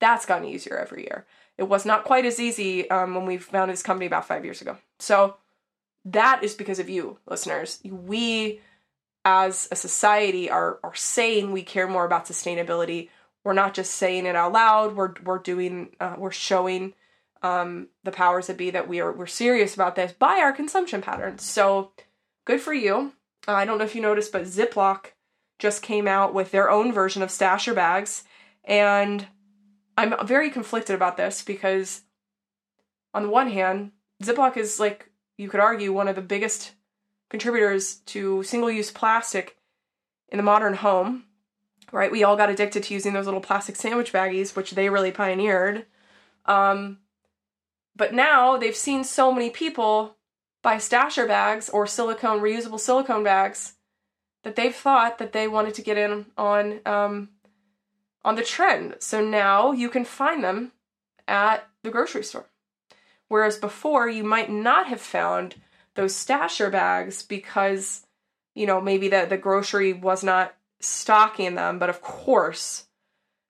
that's 0.00 0.26
gotten 0.26 0.48
easier 0.48 0.76
every 0.76 1.02
year. 1.02 1.26
It 1.58 1.64
was 1.64 1.86
not 1.86 2.04
quite 2.04 2.26
as 2.26 2.38
easy 2.38 2.88
um, 2.90 3.14
when 3.14 3.24
we 3.24 3.38
founded 3.38 3.72
this 3.72 3.82
company 3.82 4.06
about 4.06 4.26
five 4.26 4.44
years 4.44 4.60
ago. 4.60 4.76
So 4.98 5.36
that 6.04 6.42
is 6.42 6.54
because 6.54 6.78
of 6.78 6.88
you, 6.88 7.18
listeners. 7.26 7.80
We, 7.84 8.60
as 9.24 9.68
a 9.70 9.76
society, 9.76 10.50
are 10.50 10.78
are 10.82 10.94
saying 10.94 11.50
we 11.50 11.62
care 11.62 11.88
more 11.88 12.04
about 12.04 12.26
sustainability. 12.26 13.08
We're 13.42 13.54
not 13.54 13.74
just 13.74 13.94
saying 13.94 14.26
it 14.26 14.36
out 14.36 14.52
loud. 14.52 14.96
We're 14.96 15.14
we're 15.24 15.38
doing 15.38 15.90
uh, 15.98 16.16
we're 16.18 16.30
showing 16.30 16.94
um, 17.42 17.88
the 18.04 18.12
powers 18.12 18.46
that 18.46 18.56
be 18.56 18.70
that 18.70 18.88
we 18.88 19.00
are 19.00 19.12
we're 19.12 19.26
serious 19.26 19.74
about 19.74 19.96
this 19.96 20.12
by 20.12 20.38
our 20.38 20.52
consumption 20.52 21.02
patterns. 21.02 21.42
So 21.42 21.92
good 22.44 22.60
for 22.60 22.74
you. 22.74 23.12
Uh, 23.48 23.52
I 23.52 23.64
don't 23.64 23.78
know 23.78 23.84
if 23.84 23.94
you 23.94 24.02
noticed, 24.02 24.32
but 24.32 24.42
Ziploc 24.42 25.06
just 25.58 25.82
came 25.82 26.06
out 26.06 26.34
with 26.34 26.50
their 26.50 26.70
own 26.70 26.92
version 26.92 27.22
of 27.22 27.30
stasher 27.30 27.74
bags, 27.74 28.24
and 28.64 29.26
I'm 29.96 30.14
very 30.26 30.50
conflicted 30.50 30.94
about 30.94 31.16
this 31.16 31.42
because, 31.42 32.02
on 33.14 33.24
the 33.24 33.28
one 33.28 33.50
hand, 33.50 33.92
Ziploc 34.22 34.56
is 34.56 34.78
like, 34.78 35.10
you 35.38 35.48
could 35.48 35.60
argue, 35.60 35.92
one 35.92 36.08
of 36.08 36.16
the 36.16 36.22
biggest 36.22 36.72
contributors 37.30 37.96
to 38.06 38.42
single 38.42 38.70
use 38.70 38.90
plastic 38.90 39.56
in 40.28 40.36
the 40.36 40.42
modern 40.42 40.74
home, 40.74 41.24
right? 41.92 42.12
We 42.12 42.24
all 42.24 42.36
got 42.36 42.50
addicted 42.50 42.82
to 42.84 42.94
using 42.94 43.12
those 43.12 43.26
little 43.26 43.40
plastic 43.40 43.76
sandwich 43.76 44.12
baggies, 44.12 44.54
which 44.54 44.72
they 44.72 44.88
really 44.88 45.10
pioneered. 45.10 45.86
Um, 46.44 46.98
but 47.94 48.12
now 48.12 48.56
they've 48.56 48.76
seen 48.76 49.04
so 49.04 49.32
many 49.32 49.50
people 49.50 50.16
buy 50.62 50.76
stasher 50.76 51.26
bags 51.26 51.68
or 51.68 51.86
silicone, 51.86 52.40
reusable 52.40 52.80
silicone 52.80 53.24
bags 53.24 53.74
that 54.42 54.56
they've 54.56 54.74
thought 54.74 55.18
that 55.18 55.32
they 55.32 55.48
wanted 55.48 55.74
to 55.74 55.82
get 55.82 55.98
in 55.98 56.26
on 56.36 56.80
um, 56.86 57.30
on 58.26 58.34
the 58.34 58.42
trend. 58.42 58.96
So 58.98 59.24
now 59.24 59.70
you 59.70 59.88
can 59.88 60.04
find 60.04 60.42
them 60.42 60.72
at 61.28 61.66
the 61.84 61.90
grocery 61.90 62.24
store. 62.24 62.46
Whereas 63.28 63.56
before, 63.56 64.08
you 64.08 64.24
might 64.24 64.50
not 64.50 64.88
have 64.88 65.00
found 65.00 65.54
those 65.94 66.12
stasher 66.12 66.70
bags 66.70 67.22
because, 67.22 68.04
you 68.54 68.66
know, 68.66 68.80
maybe 68.80 69.08
the, 69.08 69.26
the 69.28 69.36
grocery 69.36 69.92
was 69.92 70.24
not 70.24 70.54
stocking 70.80 71.54
them. 71.54 71.78
But 71.78 71.88
of 71.88 72.02
course, 72.02 72.86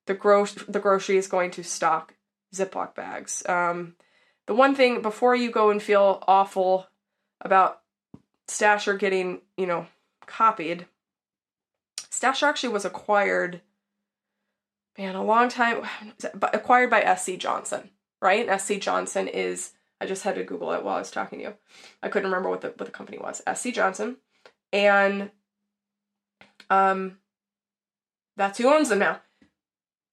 the, 0.05 0.15
gro- 0.15 0.45
the 0.45 0.79
grocery 0.79 1.17
is 1.17 1.27
going 1.27 1.51
to 1.53 1.65
stock 1.65 2.15
Ziploc 2.55 2.95
bags. 2.95 3.43
Um, 3.49 3.97
the 4.47 4.55
one 4.55 4.75
thing 4.75 5.01
before 5.01 5.35
you 5.35 5.51
go 5.51 5.71
and 5.71 5.83
feel 5.83 6.23
awful 6.29 6.87
about 7.41 7.81
Stasher 8.47 8.99
getting, 8.99 9.41
you 9.57 9.67
know, 9.67 9.87
copied, 10.27 10.87
Stasher 12.11 12.45
actually 12.45 12.73
was 12.73 12.85
acquired 12.85 13.63
man, 14.99 15.15
a 15.15 15.25
long 15.25 15.49
time, 15.49 15.83
acquired 16.53 16.91
by 16.91 17.15
SC 17.15 17.39
Johnson, 17.39 17.91
right? 18.21 18.61
SC 18.61 18.79
Johnson 18.79 19.29
is, 19.29 19.73
I 20.01 20.07
just 20.07 20.23
had 20.23 20.35
to 20.37 20.45
Google 20.45 20.73
it 20.73 20.83
while 20.83 20.97
I 20.97 21.01
was 21.01 21.11
talking 21.11 21.39
to 21.39 21.45
you. 21.45 21.55
I 22.03 22.09
couldn't 22.09 22.31
remember 22.31 22.51
what 22.51 22.61
the, 22.61 22.69
what 22.69 22.87
the 22.87 22.91
company 22.91 23.19
was. 23.19 23.43
SC 23.55 23.73
Johnson. 23.73 24.17
And 24.73 25.31
um, 26.71 27.19
that's 28.37 28.59
who 28.59 28.73
owns 28.73 28.89
them 28.89 28.99
now. 28.99 29.21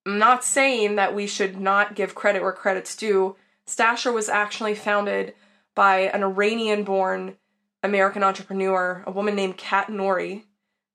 I'm 0.06 0.20
not 0.20 0.44
saying 0.44 0.96
that 0.96 1.16
we 1.16 1.28
should 1.28 1.60
not 1.60 1.96
give 1.96 2.16
credit 2.16 2.42
where 2.42 2.52
credit's 2.52 2.96
due. 2.96 3.36
Stasher 3.68 4.14
was 4.14 4.28
actually 4.28 4.76
founded 4.76 5.34
by 5.76 6.02
an 6.02 6.24
Iranian 6.24 6.84
born 6.84 7.38
American 7.82 8.24
entrepreneur, 8.24 9.04
a 9.06 9.12
woman 9.12 9.36
named 9.36 9.58
Kat 9.58 9.88
Nouri, 9.88 10.44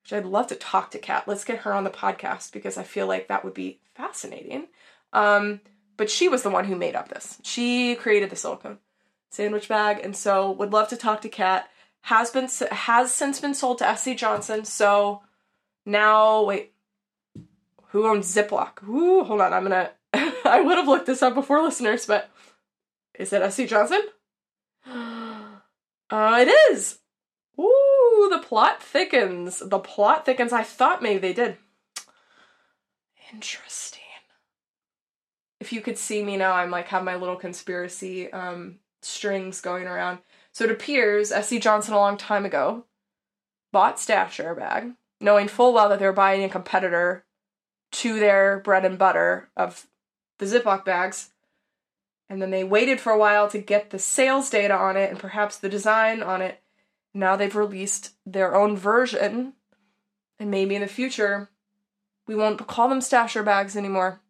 which 0.09 0.19
I'd 0.19 0.27
love 0.27 0.47
to 0.47 0.55
talk 0.55 0.91
to 0.93 0.99
Kat. 0.99 1.29
Let's 1.29 1.45
get 1.45 1.59
her 1.61 1.75
on 1.75 1.85
the 1.85 1.91
podcast 1.91 2.53
because 2.53 2.79
I 2.79 2.83
feel 2.83 3.07
like 3.07 3.29
that 3.29 3.45
would 3.45 3.53
be 3.53 3.81
fascinating. 3.95 4.69
Um, 5.13 5.61
but 5.99 6.11
she 6.11 6.29
was 6.29 6.43
the 6.43 6.51
one 6.51 6.65
who 6.65 6.77
made 6.77 6.97
up 6.97 7.09
this. 7.09 7.39
She 7.43 7.95
created 7.95 8.31
the 8.31 8.37
silicone 8.37 8.79
sandwich 9.31 9.69
bag, 9.69 10.01
and 10.03 10.17
so 10.17 10.51
would 10.53 10.73
love 10.73 10.89
to 10.89 10.97
talk 10.97 11.21
to 11.23 11.29
Kat. 11.29 11.69
Has 12.03 12.31
been 12.31 12.49
has 12.71 13.13
since 13.13 13.39
been 13.39 13.53
sold 13.53 13.79
to 13.79 13.97
SC 13.97 14.17
Johnson. 14.17 14.65
So 14.65 15.21
now, 15.85 16.45
wait, 16.45 16.73
who 17.89 18.07
owns 18.07 18.35
Ziploc? 18.35 18.89
Ooh, 18.89 19.25
hold 19.25 19.43
on, 19.43 19.53
I'm 19.53 19.65
gonna. 19.65 19.91
I 20.15 20.63
would 20.63 20.79
have 20.79 20.89
looked 20.89 21.07
this 21.07 21.23
up 21.23 21.35
before, 21.35 21.63
listeners, 21.63 22.07
but 22.07 22.31
is 23.19 23.33
it 23.33 23.53
SC 23.53 23.67
Johnson? 23.67 24.03
Uh, 26.11 26.39
it 26.41 26.49
is. 26.73 27.01
Ooh, 27.61 27.88
the 28.31 28.45
plot 28.45 28.83
thickens. 28.83 29.61
The 29.61 29.79
plot 29.79 30.25
thickens. 30.25 30.53
I 30.53 30.63
thought 30.63 31.03
maybe 31.03 31.19
they 31.19 31.33
did. 31.33 31.57
Interesting. 33.33 34.03
If 35.61 35.73
you 35.73 35.81
could 35.81 35.99
see 35.99 36.25
me 36.25 36.37
now, 36.37 36.53
I'm 36.53 36.71
like 36.71 36.89
have 36.89 37.05
my 37.05 37.17
little 37.17 37.37
conspiracy 37.37 38.33
um 38.33 38.79
strings 39.03 39.61
going 39.61 39.87
around. 39.87 40.19
So 40.53 40.65
it 40.65 40.71
appears 40.71 41.31
SC 41.31 41.61
Johnson 41.61 41.95
a 41.95 41.99
long 41.99 42.17
time 42.17 42.45
ago 42.45 42.85
bought 43.73 43.97
Stasher 43.97 44.57
bag, 44.57 44.93
knowing 45.21 45.49
full 45.49 45.73
well 45.73 45.89
that 45.89 45.99
they 45.99 46.07
were 46.07 46.13
buying 46.13 46.43
a 46.45 46.49
competitor 46.49 47.25
to 47.93 48.19
their 48.19 48.61
bread 48.61 48.85
and 48.85 48.99
butter 48.99 49.51
of 49.57 49.87
the 50.39 50.47
Ziploc 50.47 50.85
bags. 50.85 51.31
And 52.29 52.43
then 52.43 52.51
they 52.51 52.65
waited 52.65 53.01
for 53.01 53.13
a 53.13 53.19
while 53.19 53.49
to 53.49 53.59
get 53.59 53.91
the 53.91 53.99
sales 53.99 54.51
data 54.51 54.75
on 54.75 54.97
it 54.97 55.11
and 55.11 55.19
perhaps 55.19 55.57
the 55.57 55.69
design 55.69 56.23
on 56.23 56.43
it 56.43 56.61
now 57.15 57.37
they've 57.37 57.55
released 57.55 58.15
their 58.27 58.55
own 58.55 58.77
version, 58.77 59.55
and 60.39 60.51
maybe 60.51 60.75
in 60.75 60.83
the 60.83 60.89
future, 60.89 61.51
we 62.27 62.35
won't 62.35 62.67
call 62.67 62.89
them 62.89 63.01
stasher 63.01 63.45
bags 63.45 63.77
anymore. 63.77 64.21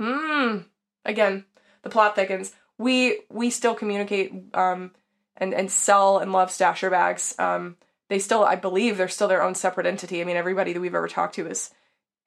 Hmm. 0.00 0.58
Again, 1.04 1.44
the 1.82 1.90
plot 1.90 2.14
thickens. 2.14 2.52
we 2.78 3.20
we 3.30 3.50
still 3.50 3.74
communicate 3.74 4.32
um, 4.54 4.92
and 5.36 5.54
and 5.54 5.70
sell 5.70 6.18
and 6.18 6.32
love 6.32 6.50
stasher 6.50 6.90
bags. 6.90 7.34
Um, 7.38 7.76
they 8.08 8.18
still, 8.18 8.44
I 8.44 8.56
believe, 8.56 8.96
they're 8.96 9.08
still 9.08 9.28
their 9.28 9.42
own 9.42 9.54
separate 9.54 9.86
entity. 9.86 10.20
I 10.20 10.24
mean, 10.24 10.36
everybody 10.36 10.72
that 10.72 10.80
we've 10.80 10.94
ever 10.94 11.08
talked 11.08 11.34
to 11.36 11.46
is, 11.48 11.70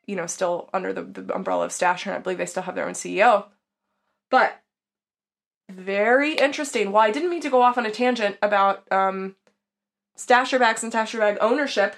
you 0.05 0.15
know, 0.15 0.25
still 0.25 0.69
under 0.73 0.91
the, 0.91 1.03
the 1.03 1.33
umbrella 1.33 1.65
of 1.65 1.71
Stasher, 1.71 2.07
and 2.07 2.15
I 2.15 2.19
believe 2.19 2.37
they 2.37 2.45
still 2.45 2.63
have 2.63 2.75
their 2.75 2.87
own 2.87 2.93
CEO. 2.93 3.45
But 4.29 4.59
very 5.69 6.33
interesting. 6.33 6.91
Well, 6.91 7.03
I 7.03 7.11
didn't 7.11 7.29
mean 7.29 7.41
to 7.41 7.49
go 7.49 7.61
off 7.61 7.77
on 7.77 7.85
a 7.85 7.91
tangent 7.91 8.37
about 8.41 8.91
um, 8.91 9.35
Stasher 10.19 10.59
bags 10.59 10.83
and 10.83 10.91
Stasher 10.91 11.17
bag 11.17 11.37
ownership, 11.39 11.95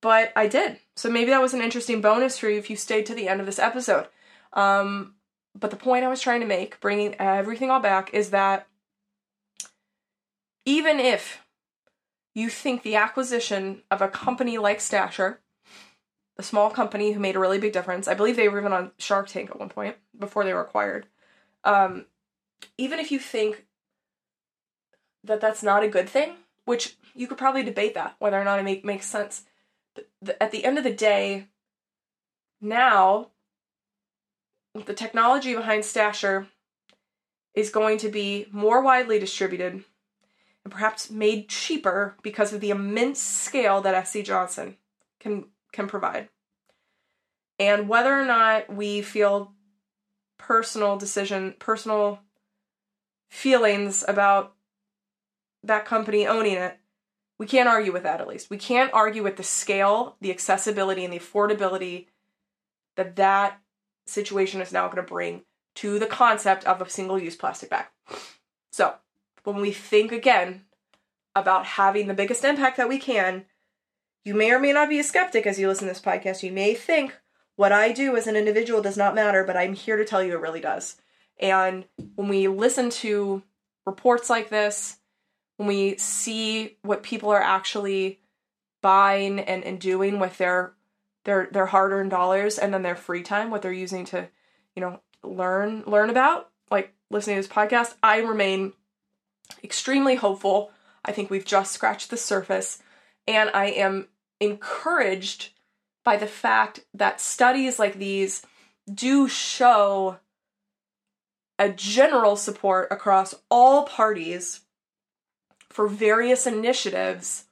but 0.00 0.32
I 0.34 0.46
did. 0.46 0.78
So 0.96 1.10
maybe 1.10 1.30
that 1.30 1.42
was 1.42 1.52
an 1.52 1.60
interesting 1.60 2.00
bonus 2.00 2.38
for 2.38 2.48
you 2.48 2.58
if 2.58 2.70
you 2.70 2.76
stayed 2.76 3.04
to 3.06 3.14
the 3.14 3.28
end 3.28 3.40
of 3.40 3.46
this 3.46 3.58
episode. 3.58 4.08
Um, 4.54 5.14
but 5.54 5.70
the 5.70 5.76
point 5.76 6.04
I 6.04 6.08
was 6.08 6.22
trying 6.22 6.40
to 6.40 6.46
make, 6.46 6.80
bringing 6.80 7.14
everything 7.16 7.70
all 7.70 7.80
back, 7.80 8.14
is 8.14 8.30
that 8.30 8.66
even 10.64 10.98
if 10.98 11.42
you 12.34 12.48
think 12.48 12.82
the 12.82 12.96
acquisition 12.96 13.82
of 13.90 14.00
a 14.00 14.08
company 14.08 14.56
like 14.56 14.78
Stasher, 14.78 15.36
a 16.38 16.42
small 16.42 16.70
company 16.70 17.12
who 17.12 17.20
made 17.20 17.36
a 17.36 17.40
really 17.40 17.58
big 17.58 17.74
difference, 17.74 18.08
I 18.08 18.14
believe 18.14 18.36
they 18.36 18.48
were 18.48 18.60
even 18.60 18.72
on 18.72 18.92
Shark 18.98 19.28
Tank 19.28 19.50
at 19.50 19.58
one 19.58 19.68
point 19.68 19.96
before 20.18 20.44
they 20.44 20.54
were 20.54 20.62
acquired. 20.62 21.06
Um, 21.64 22.06
even 22.78 22.98
if 22.98 23.12
you 23.12 23.18
think 23.18 23.66
that 25.24 25.42
that's 25.42 25.62
not 25.62 25.82
a 25.82 25.88
good 25.88 26.08
thing, 26.08 26.36
which 26.68 26.98
you 27.14 27.26
could 27.26 27.38
probably 27.38 27.62
debate 27.62 27.94
that 27.94 28.14
whether 28.18 28.38
or 28.38 28.44
not 28.44 28.58
it 28.58 28.62
make, 28.62 28.84
makes 28.84 29.06
sense. 29.06 29.44
The, 30.20 30.40
at 30.40 30.50
the 30.50 30.64
end 30.64 30.76
of 30.76 30.84
the 30.84 30.92
day, 30.92 31.46
now 32.60 33.30
the 34.74 34.92
technology 34.92 35.54
behind 35.54 35.82
Stasher 35.82 36.46
is 37.54 37.70
going 37.70 37.96
to 37.98 38.10
be 38.10 38.46
more 38.52 38.82
widely 38.82 39.18
distributed 39.18 39.82
and 40.62 40.70
perhaps 40.72 41.10
made 41.10 41.48
cheaper 41.48 42.16
because 42.22 42.52
of 42.52 42.60
the 42.60 42.70
immense 42.70 43.20
scale 43.20 43.80
that 43.80 44.06
SC 44.06 44.22
Johnson 44.22 44.76
can 45.18 45.46
can 45.72 45.88
provide. 45.88 46.28
And 47.58 47.88
whether 47.88 48.12
or 48.12 48.26
not 48.26 48.72
we 48.72 49.00
feel 49.00 49.54
personal 50.36 50.98
decision, 50.98 51.54
personal 51.58 52.20
feelings 53.30 54.04
about 54.06 54.54
that 55.62 55.84
company 55.84 56.26
owning 56.26 56.56
it, 56.56 56.78
we 57.38 57.46
can't 57.46 57.68
argue 57.68 57.92
with 57.92 58.02
that 58.02 58.20
at 58.20 58.28
least. 58.28 58.50
We 58.50 58.58
can't 58.58 58.92
argue 58.92 59.22
with 59.22 59.36
the 59.36 59.42
scale, 59.42 60.16
the 60.20 60.30
accessibility, 60.30 61.04
and 61.04 61.12
the 61.12 61.18
affordability 61.18 62.06
that 62.96 63.16
that 63.16 63.60
situation 64.06 64.60
is 64.60 64.72
now 64.72 64.86
going 64.86 64.96
to 64.96 65.02
bring 65.02 65.42
to 65.76 65.98
the 65.98 66.06
concept 66.06 66.64
of 66.64 66.80
a 66.80 66.90
single 66.90 67.18
use 67.18 67.36
plastic 67.36 67.70
bag. 67.70 67.86
So, 68.72 68.94
when 69.44 69.56
we 69.56 69.70
think 69.70 70.10
again 70.10 70.64
about 71.36 71.64
having 71.64 72.08
the 72.08 72.14
biggest 72.14 72.44
impact 72.44 72.76
that 72.76 72.88
we 72.88 72.98
can, 72.98 73.44
you 74.24 74.34
may 74.34 74.50
or 74.50 74.58
may 74.58 74.72
not 74.72 74.88
be 74.88 74.98
a 74.98 75.04
skeptic 75.04 75.46
as 75.46 75.58
you 75.58 75.68
listen 75.68 75.86
to 75.86 75.94
this 75.94 76.02
podcast. 76.02 76.42
You 76.42 76.52
may 76.52 76.74
think 76.74 77.16
what 77.56 77.72
I 77.72 77.92
do 77.92 78.16
as 78.16 78.26
an 78.26 78.36
individual 78.36 78.82
does 78.82 78.96
not 78.96 79.14
matter, 79.14 79.44
but 79.44 79.56
I'm 79.56 79.74
here 79.74 79.96
to 79.96 80.04
tell 80.04 80.22
you 80.22 80.32
it 80.32 80.40
really 80.40 80.60
does. 80.60 80.96
And 81.40 81.84
when 82.16 82.28
we 82.28 82.48
listen 82.48 82.90
to 82.90 83.42
reports 83.86 84.28
like 84.28 84.50
this, 84.50 84.98
when 85.58 85.68
we 85.68 85.96
see 85.98 86.78
what 86.82 87.02
people 87.02 87.30
are 87.30 87.42
actually 87.42 88.20
buying 88.80 89.40
and, 89.40 89.62
and 89.64 89.78
doing 89.80 90.18
with 90.18 90.38
their 90.38 90.72
their 91.24 91.48
their 91.52 91.66
hard-earned 91.66 92.10
dollars 92.10 92.58
and 92.58 92.72
then 92.72 92.82
their 92.82 92.96
free 92.96 93.22
time, 93.22 93.50
what 93.50 93.60
they're 93.60 93.72
using 93.72 94.04
to, 94.06 94.28
you 94.74 94.80
know, 94.80 95.00
learn 95.22 95.82
learn 95.86 96.10
about, 96.10 96.48
like 96.70 96.94
listening 97.10 97.36
to 97.36 97.42
this 97.42 97.52
podcast, 97.52 97.94
I 98.02 98.20
remain 98.20 98.72
extremely 99.62 100.14
hopeful. 100.14 100.70
I 101.04 101.12
think 101.12 101.28
we've 101.28 101.44
just 101.44 101.72
scratched 101.72 102.10
the 102.10 102.16
surface 102.16 102.82
and 103.26 103.50
I 103.52 103.66
am 103.66 104.08
encouraged 104.40 105.50
by 106.04 106.16
the 106.16 106.26
fact 106.26 106.80
that 106.94 107.20
studies 107.20 107.78
like 107.78 107.98
these 107.98 108.42
do 108.92 109.26
show 109.28 110.18
a 111.58 111.68
general 111.68 112.36
support 112.36 112.88
across 112.90 113.34
all 113.50 113.84
parties 113.84 114.60
for 115.70 115.88
various 115.88 116.46
initiatives 116.46 117.44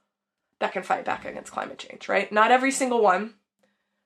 that 0.61 0.73
can 0.73 0.83
fight 0.83 1.05
back 1.05 1.25
against 1.25 1.53
climate 1.53 1.79
change, 1.79 2.09
right? 2.09 2.31
Not 2.33 2.51
every 2.51 2.71
single 2.71 3.03
one, 3.03 3.35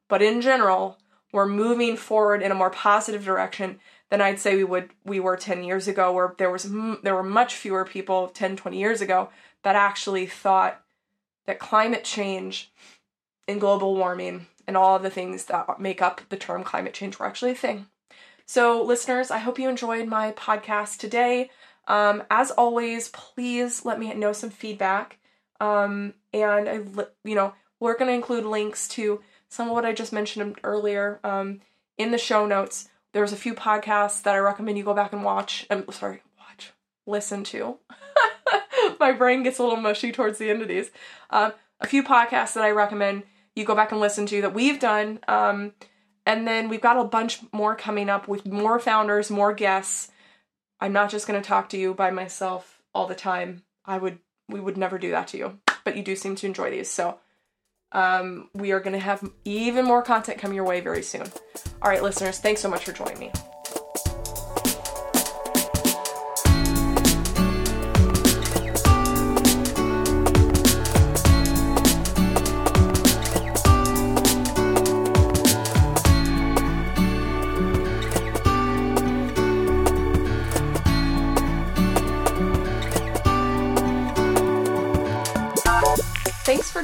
but 0.09 0.23
in 0.23 0.41
general, 0.41 0.99
we're 1.33 1.47
moving 1.47 1.97
forward 1.97 2.43
in 2.43 2.51
a 2.51 2.57
more 2.57 2.71
positive 2.71 3.25
direction 3.25 3.79
than 4.11 4.21
I'd 4.21 4.41
say 4.41 4.57
we 4.57 4.65
would 4.65 4.91
we 5.05 5.21
were 5.21 5.37
10 5.37 5.63
years 5.63 5.87
ago 5.87 6.13
where 6.13 6.35
there 6.39 6.51
was 6.51 6.69
there 7.03 7.15
were 7.15 7.23
much 7.23 7.55
fewer 7.55 7.85
people 7.85 8.29
10 8.29 8.57
20 8.57 8.77
years 8.77 9.01
ago 9.01 9.31
that 9.63 9.77
actually 9.77 10.27
thought 10.27 10.83
that 11.47 11.61
climate 11.61 12.05
change 12.05 12.73
and 13.47 13.61
global 13.61 13.95
warming 13.95 14.47
and 14.67 14.77
all 14.77 14.97
of 14.97 15.03
the 15.03 15.11
things 15.11 15.47
that 15.47 15.81
make 15.81 16.03
up 16.03 16.21
the 16.29 16.37
term 16.37 16.65
climate 16.65 16.95
change 16.95 17.19
were 17.19 17.27
actually 17.27 17.53
a 17.53 17.57
thing. 17.57 17.87
So, 18.47 18.83
listeners, 18.83 19.31
I 19.31 19.39
hope 19.39 19.59
you 19.59 19.69
enjoyed 19.69 20.09
my 20.09 20.33
podcast 20.33 20.99
today. 20.99 21.51
Um, 21.91 22.23
as 22.31 22.53
always, 22.53 23.09
please 23.09 23.85
let 23.85 23.99
me 23.99 24.15
know 24.15 24.33
some 24.33 24.51
feedback. 24.51 25.19
Um, 25.59 26.15
and 26.33 26.69
I, 26.69 26.81
you 27.25 27.35
know, 27.35 27.53
we're 27.81 27.99
going 27.99 28.09
to 28.09 28.15
include 28.15 28.45
links 28.45 28.87
to 28.89 29.21
some 29.49 29.67
of 29.67 29.75
what 29.75 29.85
I 29.85 29.93
just 29.93 30.13
mentioned 30.13 30.61
earlier 30.63 31.19
um, 31.25 31.61
in 31.99 32.13
the 32.13 32.19
show 32.19 32.47
notes. 32.47 32.89
There's 33.13 33.33
a 33.33 33.37
few 33.37 33.55
podcasts 33.55 34.23
that 34.23 34.37
I 34.37 34.39
recommend 34.39 34.79
you 34.79 34.85
go 34.85 34.95
back 34.95 35.13
and 35.13 35.25
watch. 35.25 35.67
I'm 35.69 35.79
um, 35.79 35.93
sorry, 35.93 36.23
watch, 36.39 36.73
listen 37.09 37.43
to. 37.45 37.79
my 39.01 39.11
brain 39.11 39.43
gets 39.43 39.59
a 39.59 39.65
little 39.65 39.81
mushy 39.81 40.13
towards 40.13 40.39
the 40.39 40.49
end 40.49 40.63
of 40.63 40.69
these. 40.69 40.93
Um, 41.31 41.53
a 41.81 41.89
few 41.89 42.05
podcasts 42.05 42.55
that 42.55 42.63
I 42.63 42.71
recommend 42.71 43.25
you 43.57 43.65
go 43.65 43.75
back 43.75 43.91
and 43.91 44.01
listen 44.01 44.27
to 44.27 44.43
that 44.43 44.55
we've 44.55 44.79
done. 44.79 45.19
Um, 45.27 45.73
and 46.25 46.47
then 46.47 46.69
we've 46.69 46.81
got 46.81 47.01
a 47.01 47.05
bunch 47.05 47.41
more 47.53 47.75
coming 47.75 48.09
up 48.09 48.29
with 48.29 48.47
more 48.47 48.79
founders, 48.79 49.29
more 49.29 49.53
guests. 49.53 50.13
I'm 50.81 50.93
not 50.93 51.11
just 51.11 51.27
going 51.27 51.41
to 51.41 51.47
talk 51.47 51.69
to 51.71 51.79
you 51.79 51.95
by 51.95 52.11
myself 52.11 52.81
all 52.95 53.07
the 53.07 53.15
time. 53.15 53.63
I 53.85 53.99
would 53.99 54.19
we 54.49 54.61
would 54.61 54.77
never 54.77 54.99
do 54.99 55.11
that 55.11 55.29
to 55.29 55.39
you. 55.39 55.59
But 55.85 55.97
you 55.97 56.03
do 56.03 56.17
seem 56.17 56.37
to 56.37 56.47
enjoy 56.47 56.71
these. 56.71 56.91
So 56.91 57.19
um, 57.93 58.51
we 58.55 58.73
are 58.73 58.81
going 58.81 58.93
to 58.93 58.99
have 58.99 59.29
even 59.45 59.85
more 59.85 60.03
content 60.03 60.39
coming 60.39 60.57
your 60.57 60.67
way 60.67 60.81
very 60.81 61.03
soon. 61.03 61.27
All 61.83 61.91
right, 61.91 62.03
listeners, 62.03 62.39
thanks 62.39 62.61
so 62.61 62.69
much 62.69 62.85
for 62.85 62.93
joining 62.93 63.19
me. 63.19 63.33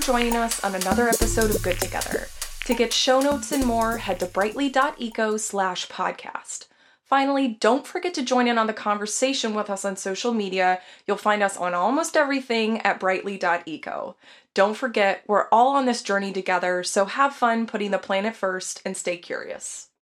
Joining 0.07 0.37
us 0.37 0.63
on 0.63 0.73
another 0.77 1.09
episode 1.09 1.51
of 1.51 1.61
Good 1.65 1.81
Together. 1.81 2.29
To 2.67 2.75
get 2.75 2.93
show 2.93 3.19
notes 3.19 3.51
and 3.51 3.67
more, 3.67 3.97
head 3.97 4.21
to 4.21 4.27
brightly.eco 4.27 5.37
slash 5.37 5.89
podcast. 5.89 6.69
Finally, 7.03 7.49
don't 7.59 7.85
forget 7.85 8.15
to 8.15 8.23
join 8.23 8.47
in 8.47 8.57
on 8.57 8.69
the 8.69 8.73
conversation 8.73 9.53
with 9.53 9.69
us 9.69 9.85
on 9.85 9.97
social 9.97 10.33
media. 10.33 10.81
You'll 11.09 11.17
find 11.17 11.43
us 11.43 11.57
on 11.57 11.75
almost 11.75 12.17
everything 12.17 12.81
at 12.83 13.01
brightly.eco. 13.01 14.15
Don't 14.55 14.77
forget, 14.77 15.25
we're 15.27 15.49
all 15.51 15.75
on 15.75 15.87
this 15.87 16.03
journey 16.03 16.33
together, 16.33 16.85
so 16.85 17.07
have 17.07 17.35
fun 17.35 17.67
putting 17.67 17.91
the 17.91 17.99
planet 17.99 18.37
first 18.37 18.81
and 18.85 18.97
stay 18.97 19.17
curious. 19.17 19.86